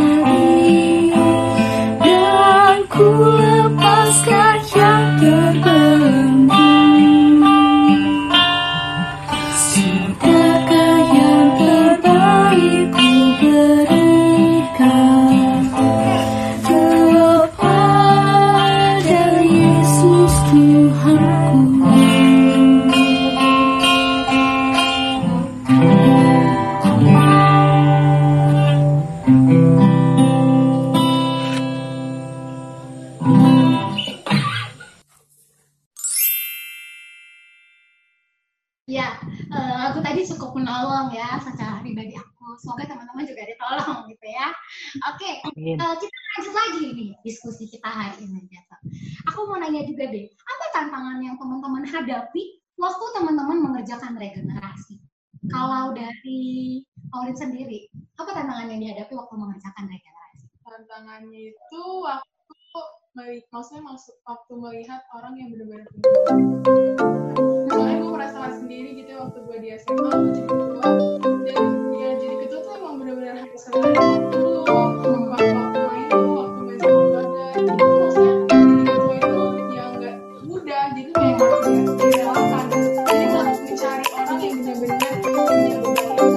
[81.05, 86.34] itu kayak harus jadi harus mencari orang yang benar-benar punya beban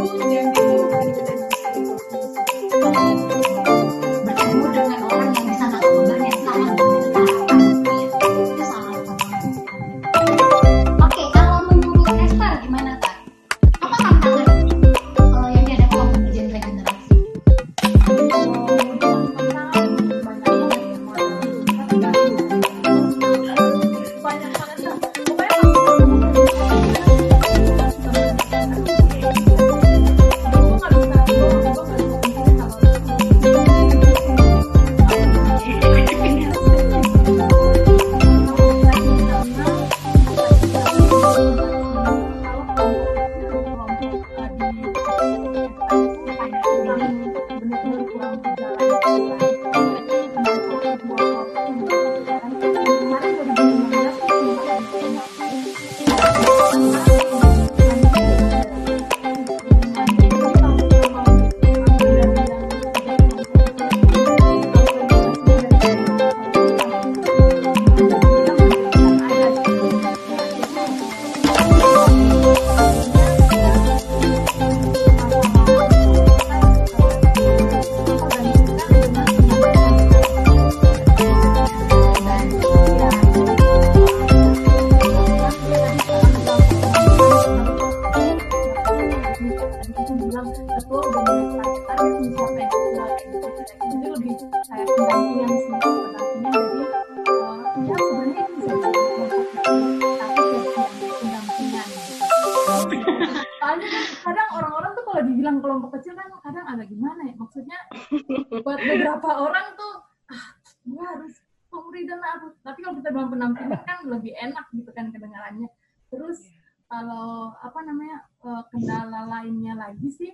[109.18, 109.94] beberapa orang tuh
[110.30, 110.46] ah
[110.86, 111.34] gue harus
[111.66, 115.66] pemuridan aku tapi kalau kita dalam penampilan kan lebih enak gitu kan kedengarannya.
[116.06, 116.38] Terus
[116.86, 120.32] kalau apa namanya uh, kendala lainnya lagi sih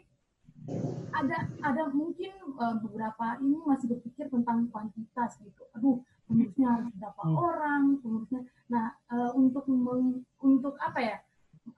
[1.17, 5.65] ada ada mungkin uh, beberapa ini masih berpikir tentang kuantitas gitu.
[5.81, 7.37] Aduh pengurusnya harus berapa hmm.
[7.41, 11.17] orang pengurusnya nah uh, untuk meng, untuk apa ya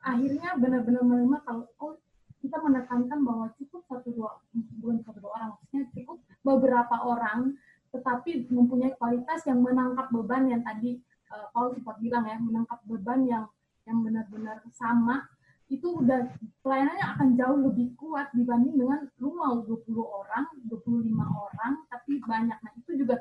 [0.02, 1.94] akhirnya benar-benar menerima kalau oh
[2.42, 4.38] kita menekankan bahwa cukup satu dua
[4.78, 7.58] bukan satu dua orang maksudnya cukup beberapa orang
[7.90, 11.02] tetapi mempunyai kualitas yang menangkap beban yang tadi
[11.34, 13.44] uh, Paul sempat bilang ya menangkap beban yang
[13.86, 15.26] yang benar-benar sama
[15.66, 16.30] itu udah
[16.62, 20.86] pelayanannya akan jauh lebih kuat dibanding dengan lu mau 20 orang, 25
[21.18, 22.54] orang, tapi banyak.
[22.54, 23.18] Nah itu juga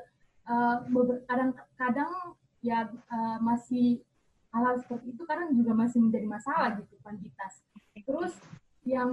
[1.25, 4.05] kadang-kadang uh, ya uh, masih
[4.53, 7.65] hal-hal seperti itu kadang juga masih menjadi masalah gitu kuantitas.
[7.97, 8.37] Terus
[8.85, 9.09] yang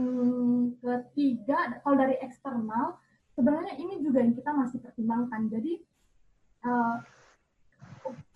[0.84, 3.00] ketiga, kalau dari eksternal,
[3.36, 5.48] sebenarnya ini juga yang kita masih pertimbangkan.
[5.48, 5.72] Jadi
[6.66, 6.96] uh,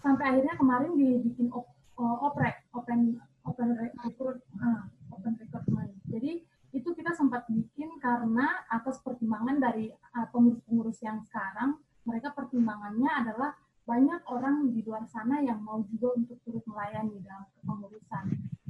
[0.00, 1.66] sampai akhirnya kemarin dibikin op,
[1.98, 5.92] oprek, open open record uh, open recruitment.
[6.10, 6.42] Jadi
[6.74, 13.56] itu kita sempat bikin karena atas pertimbangan dari uh, pengurus-pengurus yang sekarang mereka pertimbangannya adalah
[13.86, 18.24] banyak orang di luar sana yang mau juga untuk turut melayani dalam kepengurusan.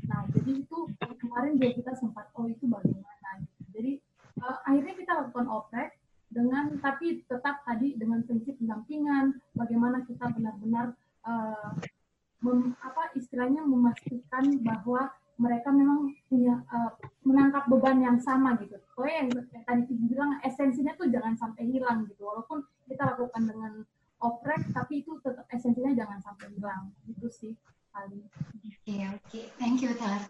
[0.07, 0.79] Nah, jadi itu
[1.19, 3.43] kemarin juga kita sempat oh itu bagaimana.
[3.73, 4.01] Jadi
[4.45, 5.96] uh, akhirnya kita lakukan oprek
[6.37, 10.93] dengan tapi tetap tadi dengan prinsip pendampingan, bagaimana kita benar-benar
[11.25, 11.73] uh,
[12.45, 15.09] mem, apa istilahnya memastikan bahwa
[15.41, 16.93] mereka memang punya uh,
[17.25, 18.77] menangkap beban yang sama gitu.
[18.93, 19.31] Pokoknya yang,
[19.65, 22.29] tadi kita bilang esensinya tuh jangan sampai hilang gitu.
[22.29, 23.73] Walaupun kita lakukan dengan
[24.21, 26.93] oprek, tapi itu tetap esensinya jangan sampai hilang.
[27.09, 27.53] Itu sih
[27.93, 28.29] paling.
[28.65, 30.25] Oke okay, thank you Tar.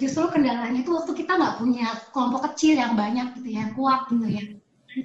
[0.00, 4.08] Justru kendalanya itu waktu kita nggak punya kelompok kecil yang banyak gitu ya, yang kuat
[4.12, 4.44] gitu ya.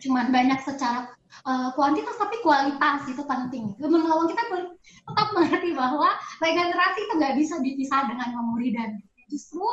[0.01, 1.13] Cuma banyak secara
[1.45, 3.77] uh, kuantitas tapi kualitas itu penting.
[3.77, 4.43] Menolong kita
[4.81, 6.09] tetap mengerti bahwa
[6.41, 8.97] regenerasi itu nggak bisa dipisah dengan pemuridan.
[9.29, 9.65] Justru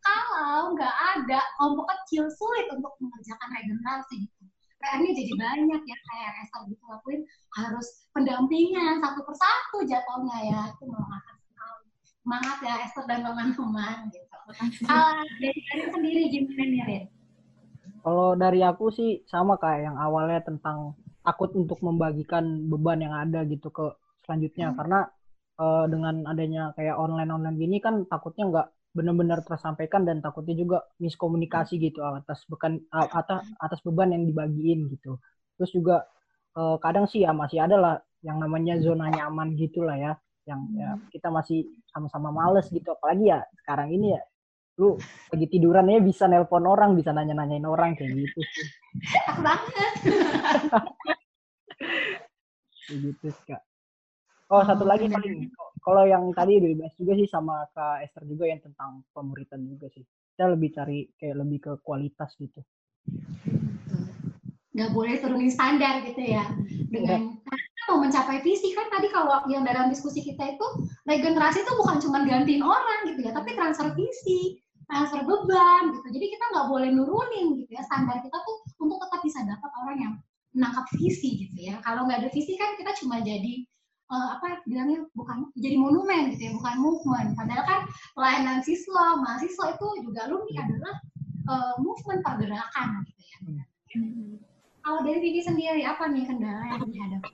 [0.00, 4.44] kalau nggak ada kelompok kecil sulit untuk mengerjakan regenerasi gitu.
[4.80, 7.20] PR-nya jadi banyak ya kayak Esther gitu lakuin
[7.52, 11.86] harus pendampingan satu persatu jatuhnya ya itu melelahkan sekali.
[12.00, 14.36] Semangat ya Esther dan teman-teman gitu.
[14.88, 17.04] Uh, dari sendiri gimana nih Rin?
[18.00, 23.44] Kalau dari aku sih sama kayak yang awalnya tentang takut untuk membagikan beban yang ada
[23.44, 23.92] gitu ke
[24.24, 24.76] selanjutnya hmm.
[24.80, 25.00] karena
[25.60, 30.78] uh, dengan adanya kayak online online gini kan takutnya nggak benar-benar tersampaikan dan takutnya juga
[30.98, 31.82] miskomunikasi hmm.
[31.92, 35.20] gitu atas bekan atas atas beban yang dibagiin gitu
[35.60, 36.08] terus juga
[36.56, 40.12] uh, kadang sih ya masih ada lah yang namanya zona nyaman gitulah ya
[40.48, 41.12] yang ya hmm.
[41.12, 44.22] kita masih sama-sama males gitu apalagi ya sekarang ini ya
[44.80, 44.96] lu
[45.28, 48.66] lagi tiduran ya bisa nelpon orang bisa nanya-nanyain orang kayak gitu sih.
[49.44, 49.92] Banget.
[52.88, 53.60] Gitu kak.
[54.48, 55.52] Oh satu lagi paling
[55.84, 59.92] kalau yang tadi udah dibahas juga sih sama kak Esther juga yang tentang pemuritan juga
[59.92, 60.02] sih.
[60.32, 62.64] Kita lebih cari kayak lebih ke kualitas gitu.
[64.72, 66.48] Nggak boleh turunin standar gitu ya.
[66.88, 67.36] Dengan
[67.80, 70.66] kita mau mencapai visi kan tadi kalau yang dalam diskusi kita itu
[71.08, 74.60] regenerasi itu bukan cuma gantiin orang gitu ya tapi transfer visi
[74.90, 76.08] transfer beban gitu.
[76.10, 79.96] Jadi kita nggak boleh nurunin gitu ya standar kita tuh untuk tetap bisa dapat orang
[79.96, 80.12] yang
[80.52, 81.78] menangkap visi gitu ya.
[81.86, 83.62] Kalau nggak ada visi kan kita cuma jadi
[84.10, 87.28] uh, apa bilangnya bukan jadi monumen gitu ya, bukan movement.
[87.38, 87.80] Padahal kan
[88.18, 90.94] pelayanan siswa, mahasiswa itu juga alumni adalah
[91.46, 93.38] uh, movement pergerakan gitu ya.
[93.94, 94.42] Hmm.
[94.80, 97.30] Kalau dari Vivi sendiri apa nih kendala yang dihadapi?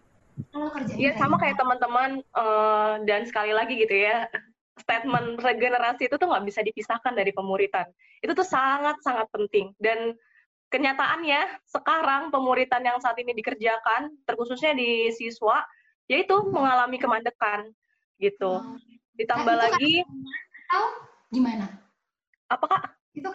[0.52, 4.28] Kalau kerja Iya sama kayak teman-teman uh, dan sekali lagi gitu ya
[4.76, 7.88] statement regenerasi itu tuh nggak bisa dipisahkan dari pemuritan.
[8.20, 9.72] Itu tuh sangat-sangat penting.
[9.80, 10.12] Dan
[10.68, 15.64] kenyataannya sekarang pemuritan yang saat ini dikerjakan, terkhususnya di siswa,
[16.06, 17.72] yaitu mengalami kemandekan
[18.20, 18.60] gitu.
[18.60, 18.76] Hmm.
[19.16, 20.04] Ditambah nah, lagi
[20.68, 20.84] atau
[21.32, 21.66] gimana?
[22.52, 22.84] Apakah
[23.16, 23.32] itu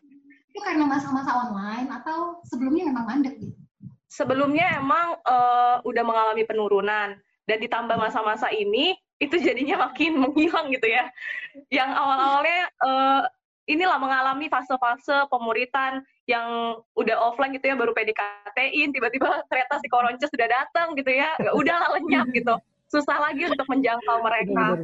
[0.51, 3.57] itu karena masa-masa online atau sebelumnya memang mandek gitu?
[4.11, 7.15] Sebelumnya emang uh, udah mengalami penurunan
[7.47, 11.05] dan ditambah masa-masa ini itu jadinya makin menghilang gitu ya.
[11.69, 13.21] Yang awal-awalnya uh,
[13.69, 20.25] inilah mengalami fase-fase pemuritan yang udah offline gitu ya baru PDKT-in tiba-tiba ternyata si koronce
[20.25, 22.57] sudah datang gitu ya, ya udah lenyap gitu.
[22.89, 24.81] Susah lagi untuk menjangkau mereka.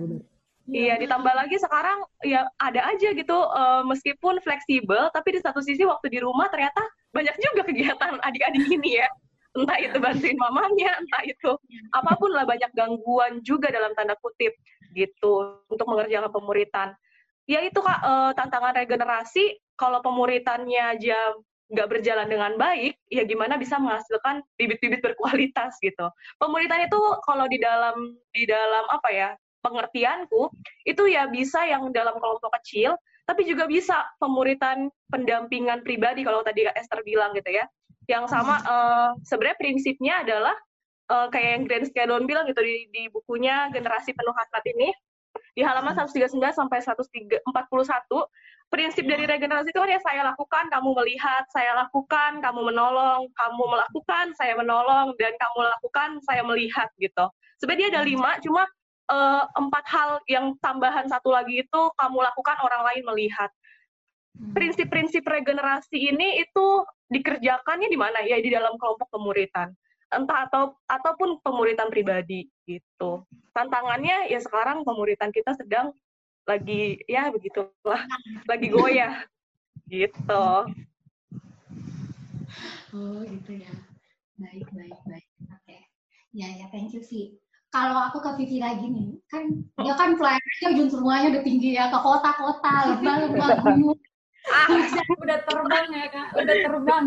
[0.67, 5.87] iya ditambah lagi sekarang ya ada aja gitu uh, meskipun fleksibel tapi di satu sisi
[5.87, 6.83] waktu di rumah ternyata
[7.15, 9.07] banyak juga kegiatan adik-adik ini ya
[9.55, 11.51] entah itu bantuin mamanya, entah itu
[11.95, 14.53] apa pun lah banyak gangguan juga dalam tanda kutip
[14.93, 16.89] gitu untuk mengerjakan pemuritan.
[17.47, 21.15] Ya itu kak e, tantangan regenerasi kalau pemuritannya aja
[21.67, 26.07] nggak berjalan dengan baik, ya gimana bisa menghasilkan bibit-bibit berkualitas gitu.
[26.39, 29.29] Pemuritan itu kalau di dalam di dalam apa ya
[29.63, 30.47] pengertianku
[30.87, 32.95] itu ya bisa yang dalam kelompok kecil,
[33.27, 37.67] tapi juga bisa pemuritan pendampingan pribadi kalau tadi Esther bilang gitu ya.
[38.07, 40.55] Yang sama uh, sebenarnya prinsipnya adalah
[41.11, 44.91] uh, kayak yang Grand Skadon bilang gitu di, di bukunya Generasi Penuh Hasrat ini
[45.53, 47.43] di halaman 139 sampai 141
[48.67, 53.63] prinsip dari regenerasi itu kan ya saya lakukan kamu melihat saya lakukan kamu menolong kamu
[53.63, 57.25] melakukan saya menolong dan kamu lakukan saya melihat gitu.
[57.57, 58.67] Sebenarnya ada lima cuma
[59.09, 63.49] uh, empat hal yang tambahan satu lagi itu kamu lakukan orang lain melihat.
[63.49, 63.66] hmm.
[64.53, 66.67] Prinsip-prinsip regenerasi ini itu
[67.09, 69.73] dikerjakannya di mana ya di dalam kelompok kemuritan
[70.07, 73.27] entah atau ataupun pemuritan pribadi gitu.
[73.51, 75.91] Tantangannya ya sekarang pemuritan kita sedang
[76.47, 78.07] lagi ya begitulah,
[78.47, 79.27] lagi goyah
[79.91, 80.47] gitu.
[82.95, 83.73] Oh gitu ya.
[84.39, 85.27] Baik baik baik.
[85.51, 85.59] Oke.
[85.67, 85.81] Okay.
[86.31, 87.35] Ya ya thank you sih.
[87.67, 89.43] Kalau aku ke Vivi lagi nih, kan
[89.83, 93.99] dia kan flyernya ujung semuanya udah tinggi ya ke kota-kota, lembah-lembah gunung
[94.47, 94.67] ah
[95.23, 96.27] udah terbang ya kak.
[96.35, 97.03] Udah terbang.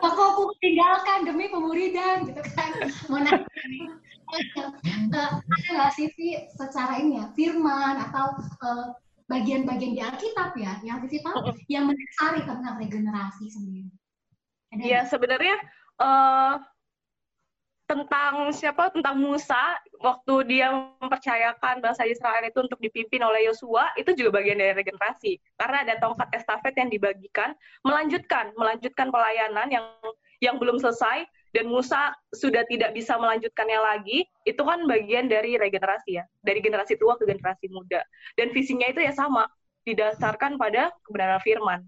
[0.00, 2.70] Aku aku tinggalkan demi pemuridan gitu kan.
[3.10, 3.44] Mau nanya
[5.14, 8.94] uh, ada nggak sih Vi, secara ini ya firman atau uh,
[9.30, 13.90] bagian-bagian di Alkitab ya yang Vivi tahu yang mendasari tentang regenerasi sendiri?
[14.70, 15.58] Iya sebenarnya
[15.98, 16.62] uh,
[17.90, 18.94] tentang siapa?
[18.94, 19.74] Tentang Musa.
[19.98, 20.70] Waktu dia
[21.02, 25.42] mempercayakan bangsa Israel itu untuk dipimpin oleh Yosua itu juga bagian dari regenerasi.
[25.58, 29.84] Karena ada tongkat estafet yang dibagikan melanjutkan melanjutkan pelayanan yang
[30.40, 36.22] yang belum selesai dan Musa sudah tidak bisa melanjutkannya lagi itu kan bagian dari regenerasi
[36.22, 36.24] ya.
[36.46, 38.00] Dari generasi tua ke generasi muda.
[38.38, 39.50] Dan visinya itu ya sama
[39.82, 41.80] didasarkan pada kebenaran firman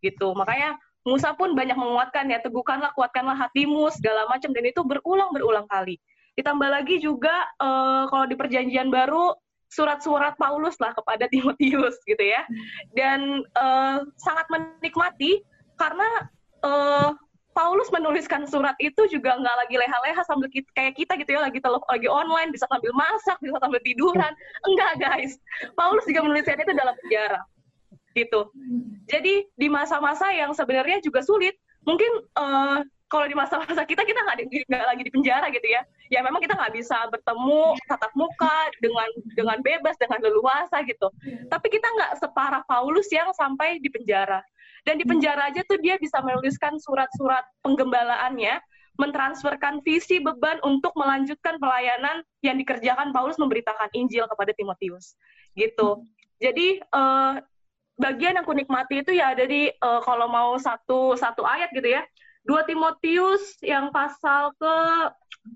[0.00, 0.32] gitu.
[0.32, 5.96] Makanya Musa pun banyak menguatkan ya, teguhkanlah, kuatkanlah hatimu, segala macam, dan itu berulang-berulang kali.
[6.36, 9.32] Ditambah lagi juga uh, kalau di perjanjian baru,
[9.70, 12.44] surat-surat Paulus lah kepada Timotius gitu ya.
[12.92, 15.40] Dan uh, sangat menikmati
[15.80, 16.28] karena
[16.60, 17.16] uh,
[17.50, 21.58] Paulus menuliskan surat itu juga nggak lagi leha-leha sambil kita, kayak kita gitu ya lagi
[21.58, 24.32] teluk lagi online bisa sambil masak bisa sambil tiduran
[24.70, 25.34] enggak guys
[25.74, 27.42] Paulus juga menuliskan itu dalam penjara
[28.20, 28.52] gitu.
[29.08, 31.56] Jadi di masa-masa yang sebenarnya juga sulit,
[31.88, 35.82] mungkin uh, kalau di masa-masa kita kita nggak lagi di penjara gitu ya.
[36.14, 41.10] Ya memang kita nggak bisa bertemu tatap muka dengan dengan bebas dengan leluasa gitu.
[41.50, 44.38] Tapi kita nggak separah Paulus yang sampai di penjara.
[44.86, 48.62] Dan di penjara aja tuh dia bisa menuliskan surat-surat penggembalaannya,
[48.96, 55.18] mentransferkan visi beban untuk melanjutkan pelayanan yang dikerjakan Paulus memberitakan Injil kepada Timotius.
[55.58, 56.06] Gitu.
[56.40, 57.42] Jadi uh,
[58.00, 61.92] bagian yang ku nikmati itu ya ada di uh, kalau mau satu satu ayat gitu
[61.92, 62.02] ya.
[62.40, 64.74] Dua Timotius yang pasal ke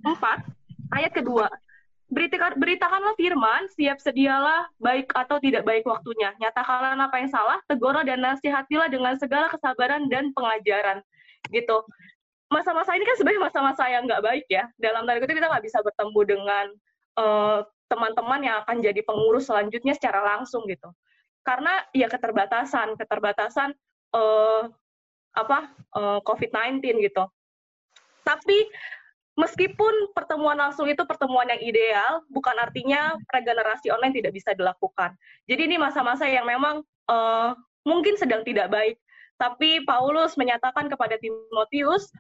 [0.05, 0.45] empat
[0.93, 1.49] ayat kedua.
[2.13, 6.37] Beritakan, beritakanlah firman, siap sedialah baik atau tidak baik waktunya.
[6.37, 11.01] Nyatakanlah apa yang salah, tegurlah dan nasihatilah dengan segala kesabaran dan pengajaran.
[11.49, 11.81] Gitu.
[12.53, 14.69] Masa-masa ini kan sebenarnya masa-masa yang nggak baik ya.
[14.77, 16.67] Dalam tanda kutip kita nggak bisa bertemu dengan
[17.19, 20.93] uh, teman-teman yang akan jadi pengurus selanjutnya secara langsung gitu
[21.45, 23.77] karena ya keterbatasan keterbatasan
[24.17, 24.73] uh,
[25.35, 25.67] apa
[25.99, 27.27] uh, eh, COVID-19 gitu.
[28.23, 28.71] Tapi
[29.35, 35.13] meskipun pertemuan langsung itu pertemuan yang ideal, bukan artinya regenerasi online tidak bisa dilakukan.
[35.51, 38.97] Jadi ini masa-masa yang memang uh, mungkin sedang tidak baik.
[39.35, 42.15] Tapi Paulus menyatakan kepada Timotius,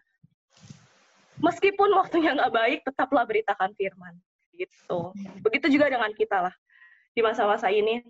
[1.38, 4.18] meskipun waktunya nggak baik, tetaplah beritakan firman.
[4.50, 5.00] Gitu.
[5.46, 6.54] Begitu juga dengan kita lah
[7.14, 8.02] di masa-masa ini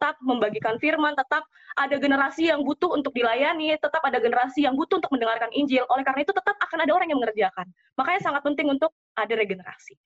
[0.00, 1.44] tetap membagikan firman, tetap
[1.76, 5.84] ada generasi yang butuh untuk dilayani, tetap ada generasi yang butuh untuk mendengarkan Injil.
[5.92, 7.68] Oleh karena itu tetap akan ada orang yang mengerjakan.
[8.00, 10.00] Makanya sangat penting untuk ada regenerasi.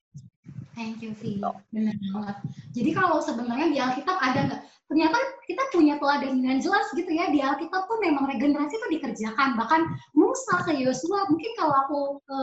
[0.75, 1.39] Thank you, Vi.
[1.71, 2.37] Benar banget.
[2.75, 4.61] Jadi kalau sebenarnya di Alkitab ada nggak?
[4.91, 5.17] Ternyata
[5.47, 7.31] kita punya teladan yang jelas gitu ya.
[7.31, 9.55] Di Alkitab tuh memang regenerasi itu dikerjakan.
[9.55, 9.81] Bahkan
[10.11, 12.37] Musa ke Yosua, mungkin kalau aku ke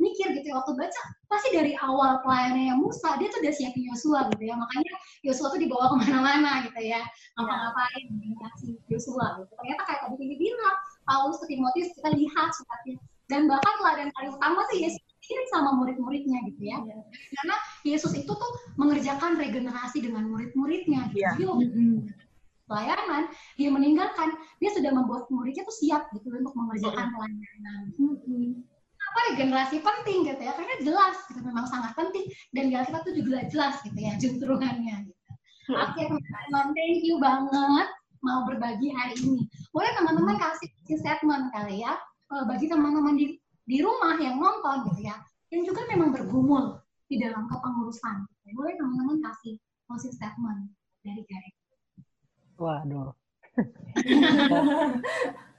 [0.00, 4.32] mikir gitu ya, waktu baca pasti dari awal pelayanannya Musa dia tuh udah siapin Yosua
[4.34, 4.56] gitu ya.
[4.56, 4.92] Makanya
[5.22, 7.04] Yosua tuh dibawa ke mana-mana gitu ya.
[7.36, 8.04] Ngapa-ngapain
[8.58, 9.52] si Yosua gitu.
[9.54, 12.96] Ternyata kayak tadi ini bilang Paulus ke Timotius kita lihat suratnya
[13.30, 16.78] dan bahkan teladan paling utama sih Yesus kirim sama murid-muridnya gitu ya.
[16.82, 17.02] Yeah.
[17.38, 21.46] karena Yesus itu tuh mengerjakan regenerasi dengan murid-muridnya gitu.
[21.46, 22.08] Yeah.
[22.70, 23.26] pelayanan
[23.58, 24.30] dia meninggalkan
[24.62, 27.80] dia sudah membuat muridnya tuh siap gitu untuk mengerjakan pelayanan.
[27.98, 28.79] Mm-hmm
[29.10, 33.14] apa regenerasi penting gitu ya karena jelas gitu memang sangat penting dan di Alkitab tuh
[33.18, 35.30] juga jelas gitu ya juntrungannya gitu.
[35.70, 35.82] Hmm.
[35.90, 37.88] Oke teman-teman thank you banget
[38.22, 39.50] mau berbagi hari ini.
[39.74, 41.98] Boleh teman-teman kasih statement kali ya
[42.30, 43.34] uh, bagi teman-teman di
[43.66, 45.14] di rumah yang nonton gitu ya,
[45.54, 48.26] yang juga memang bergumul di dalam kepengurusan.
[48.54, 50.70] Boleh teman-teman kasih closing statement
[51.02, 51.50] dari Gary.
[52.58, 53.14] Waduh.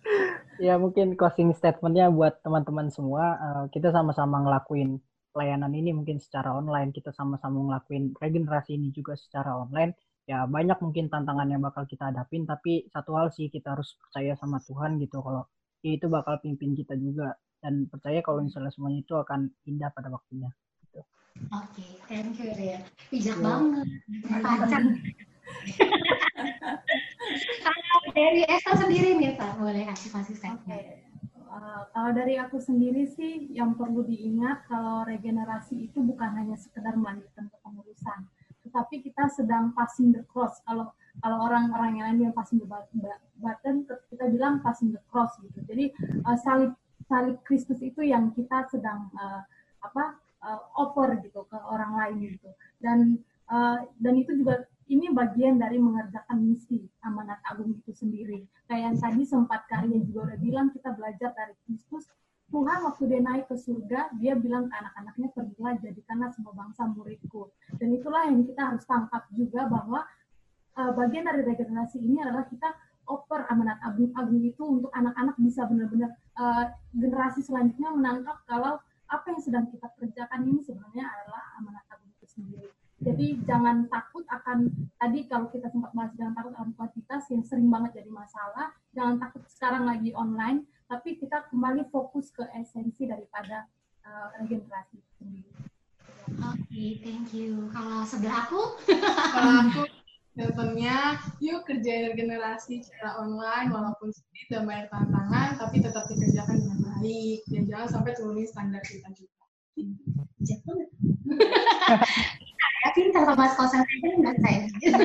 [0.66, 6.52] ya mungkin closing statementnya buat teman-teman semua uh, kita sama-sama ngelakuin pelayanan ini mungkin secara
[6.52, 9.96] online kita sama-sama ngelakuin regenerasi ini juga secara online
[10.30, 14.38] ya banyak mungkin tantangan yang bakal kita hadapin tapi satu hal sih kita harus percaya
[14.38, 15.48] sama Tuhan gitu kalau
[15.82, 20.50] itu bakal pimpin kita juga dan percaya kalau misalnya semuanya itu akan indah pada waktunya
[20.86, 21.02] gitu.
[21.50, 22.80] Oke, okay, thank you ya.
[23.10, 23.46] Bijak ya.
[24.30, 25.26] banget.
[27.62, 31.02] Kalau dari Esther sendiri Pak, boleh kasih kasih Okay.
[31.52, 36.96] Uh, kalau dari aku sendiri sih yang perlu diingat kalau regenerasi itu bukan hanya sekedar
[36.96, 38.24] melanjutkan kepengurusan,
[38.64, 40.64] tetapi kita sedang passing the cross.
[40.64, 45.60] Kalau kalau orang-orang yang lain yang passing the button, kita bilang passing the cross gitu.
[45.68, 45.92] Jadi
[46.24, 46.72] uh, salib
[47.12, 49.44] salib Kristus itu yang kita sedang uh,
[49.84, 50.16] apa
[50.48, 52.48] uh, offer gitu ke orang lain gitu.
[52.80, 53.20] Dan
[53.52, 58.44] uh, dan itu juga ini bagian dari mengerjakan misi amanat agung itu sendiri.
[58.68, 62.12] Kayak yang tadi sempat Karya juga udah bilang kita belajar dari Kristus.
[62.52, 67.48] Tuhan waktu dia naik ke surga, dia bilang ke anak-anaknya pergilah jadikanlah semua bangsa muridku.
[67.80, 70.04] Dan itulah yang kita harus tangkap juga bahwa
[70.76, 72.76] uh, bagian dari regenerasi ini adalah kita
[73.08, 79.26] oper amanat agung, agung itu untuk anak-anak bisa benar-benar uh, generasi selanjutnya menangkap kalau apa
[79.32, 82.81] yang sedang kita kerjakan ini sebenarnya adalah amanat agung itu sendiri.
[83.02, 84.70] Jadi jangan takut akan
[85.02, 88.70] tadi kalau kita sempat bahas jangan takut akan kuantitas yang sering banget jadi masalah.
[88.94, 93.66] Jangan takut sekarang lagi online, tapi kita kembali fokus ke esensi daripada
[94.06, 95.50] uh, regenerasi sendiri.
[96.46, 97.74] Oke, okay, thank you.
[97.74, 98.78] Kalau sebelah aku,
[99.34, 99.82] kalau aku
[100.32, 106.78] contohnya yuk kerjain regenerasi secara online walaupun sedikit dan banyak tantangan, tapi tetap dikerjakan dengan
[106.86, 109.42] baik dan jangan sampai turunin standar kita juga.
[112.82, 112.94] Jatuh.
[112.98, 114.62] pintar sama kosan enggak saya.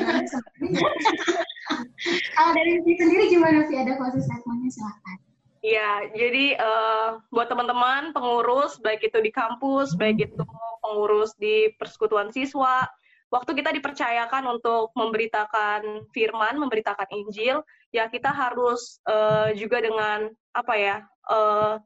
[2.35, 5.17] Kalau dari Vivi sendiri gimana sih ada closing statementnya silakan.
[5.65, 10.43] Ya, jadi uh, buat teman-teman pengurus baik itu di kampus, baik itu
[10.85, 12.87] pengurus di persekutuan siswa,
[13.33, 20.73] waktu kita dipercayakan untuk memberitakan firman, memberitakan Injil, ya kita harus uh, juga dengan apa
[20.77, 20.95] ya
[21.27, 21.81] uh,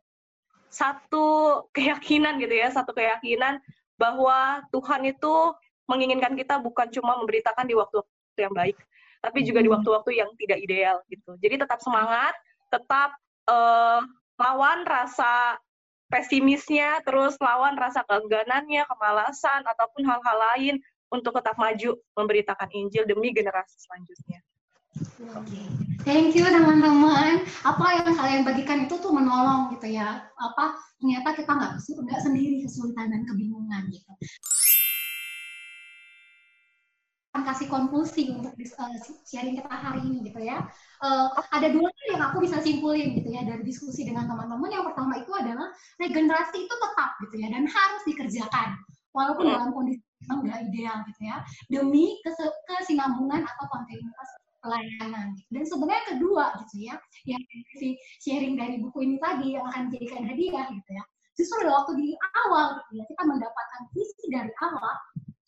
[0.70, 3.58] satu keyakinan gitu ya, satu keyakinan
[3.98, 5.54] bahwa Tuhan itu
[5.92, 8.00] menginginkan kita bukan cuma memberitakan di waktu
[8.40, 8.80] yang baik,
[9.20, 9.76] tapi juga di hmm.
[9.76, 11.36] waktu-waktu yang tidak ideal gitu.
[11.44, 12.34] Jadi tetap semangat,
[12.72, 13.20] tetap
[13.52, 14.00] uh,
[14.40, 15.60] lawan rasa
[16.08, 20.76] pesimisnya, terus lawan rasa keengganannya, kemalasan ataupun hal-hal lain
[21.12, 24.40] untuk tetap maju memberitakan Injil demi generasi selanjutnya.
[26.04, 27.48] Thank you teman-teman.
[27.64, 30.28] Apa yang kalian bagikan itu tuh menolong gitu ya.
[30.36, 34.12] Apa ternyata kita nggak nggak sendiri kesulitan dan kebingungan gitu
[37.32, 40.68] akan kasih konklusi untuk uh, sharing kita hari ini gitu ya.
[41.00, 44.68] Uh, ada dua hal yang aku bisa simpulin gitu ya dari diskusi dengan teman-teman.
[44.68, 48.68] Yang pertama itu adalah regenerasi itu tetap gitu ya dan harus dikerjakan
[49.16, 49.54] walaupun hmm.
[49.56, 51.38] dalam kondisi yang nggak ideal gitu ya
[51.72, 52.20] demi
[52.68, 54.30] kesinambungan atau kontinuitas
[54.60, 55.32] pelayanan.
[55.40, 55.50] Gitu.
[55.56, 57.42] Dan sebenarnya kedua gitu ya, yang
[57.80, 61.04] si sharing dari buku ini tadi yang akan dijadikan hadiah gitu ya.
[61.40, 62.08] Justru waktu di
[62.46, 64.94] awal gitu ya, kita mendapatkan visi dari awal,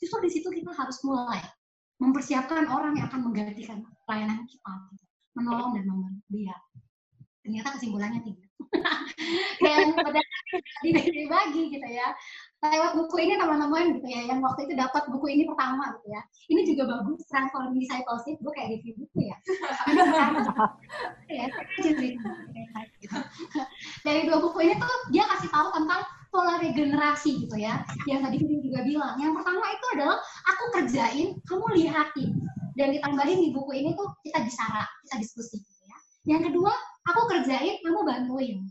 [0.02, 1.44] justru di situ kita harus mulai
[2.04, 4.74] mempersiapkan orang yang akan menggantikan pelayanan kita,
[5.40, 6.56] menolong dan membantu dia.
[7.44, 8.48] Ternyata kesimpulannya tidak.
[9.64, 10.20] dan pada
[10.84, 12.08] dibagi gitu ya.
[12.64, 16.22] Lewat buku ini teman-teman gitu ya, yang waktu itu dapat buku ini pertama gitu ya.
[16.48, 19.38] Ini juga bagus, transform discipleship, gue kayak review buku ya.
[21.44, 21.46] ya,
[24.08, 27.86] Dari dua buku ini tuh dia kasih tahu tentang pola regenerasi gitu ya.
[28.10, 29.14] Yang tadi kita juga bilang.
[29.22, 30.18] Yang pertama itu adalah
[30.50, 32.32] aku kerjain, kamu lihatin.
[32.74, 35.98] Dan ditambahin di buku ini tuh kita bicara, kita diskusi gitu ya.
[36.26, 36.74] Yang kedua,
[37.06, 38.66] aku kerjain, kamu bantuin.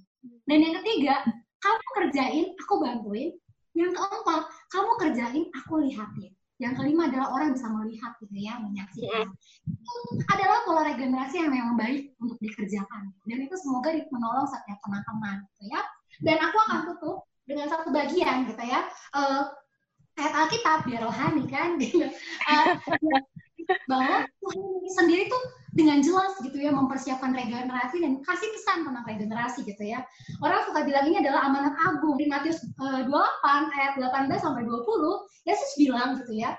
[0.50, 1.22] Dan yang ketiga,
[1.62, 3.30] kamu kerjain, aku bantuin.
[3.78, 4.42] Yang keempat,
[4.74, 6.34] kamu kerjain, aku lihatin.
[6.58, 9.26] Yang kelima adalah orang bisa melihat gitu ya, menyaksikan.
[9.66, 9.94] Itu
[10.30, 13.14] adalah pola regenerasi yang memang baik untuk dikerjakan.
[13.26, 15.82] Dan itu semoga menolong setiap teman-teman gitu ya.
[16.22, 19.50] Dan aku akan tutup dengan satu bagian gitu ya uh,
[20.18, 22.06] ayat Alkitab biar rohani kan gitu
[22.48, 22.66] uh,
[23.86, 24.60] bahwa Tuhan
[24.98, 30.04] sendiri tuh dengan jelas gitu ya mempersiapkan regenerasi dan kasih pesan tentang regenerasi gitu ya.
[30.44, 32.20] Orang suka bilang ini adalah amanat agung.
[32.20, 36.52] Di Matius uh, 28 ayat 18 sampai 20, Yesus bilang gitu ya,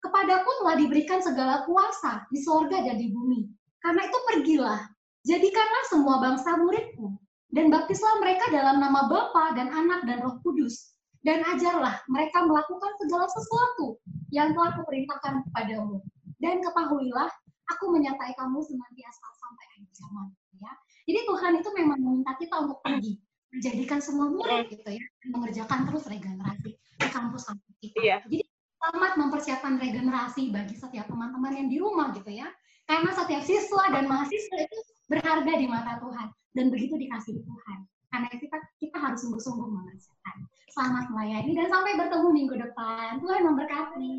[0.00, 3.44] kepadaku telah diberikan segala kuasa di sorga dan di bumi.
[3.82, 4.80] Karena itu pergilah,
[5.26, 7.14] jadikanlah semua bangsa muridku,
[7.48, 10.92] dan baptislah mereka dalam nama Bapa dan Anak dan Roh Kudus,
[11.24, 13.96] dan ajarlah mereka melakukan segala sesuatu
[14.28, 16.04] yang telah kuperintahkan kepadamu.
[16.38, 17.30] Dan ketahuilah,
[17.74, 20.26] aku menyertai kamu senantiasa sampai akhir zaman.
[20.60, 20.72] Ya.
[21.08, 23.18] Jadi Tuhan itu memang meminta kita untuk pergi,
[23.50, 27.96] menjadikan semua murid gitu ya, mengerjakan terus regenerasi di kampus-kampus kita.
[27.98, 28.16] Iya.
[28.28, 28.44] Jadi
[28.78, 32.46] selamat mempersiapkan regenerasi bagi setiap teman-teman yang di rumah gitu ya.
[32.88, 34.78] Karena setiap siswa dan mahasiswa itu
[35.08, 37.78] berharga di mata Tuhan dan begitu dikasih Tuhan.
[38.08, 40.36] Karena kita kita harus sungguh-sungguh mengerjakan.
[40.72, 43.20] Selamat melayani dan sampai bertemu minggu depan.
[43.20, 44.16] Tuhan memberkati.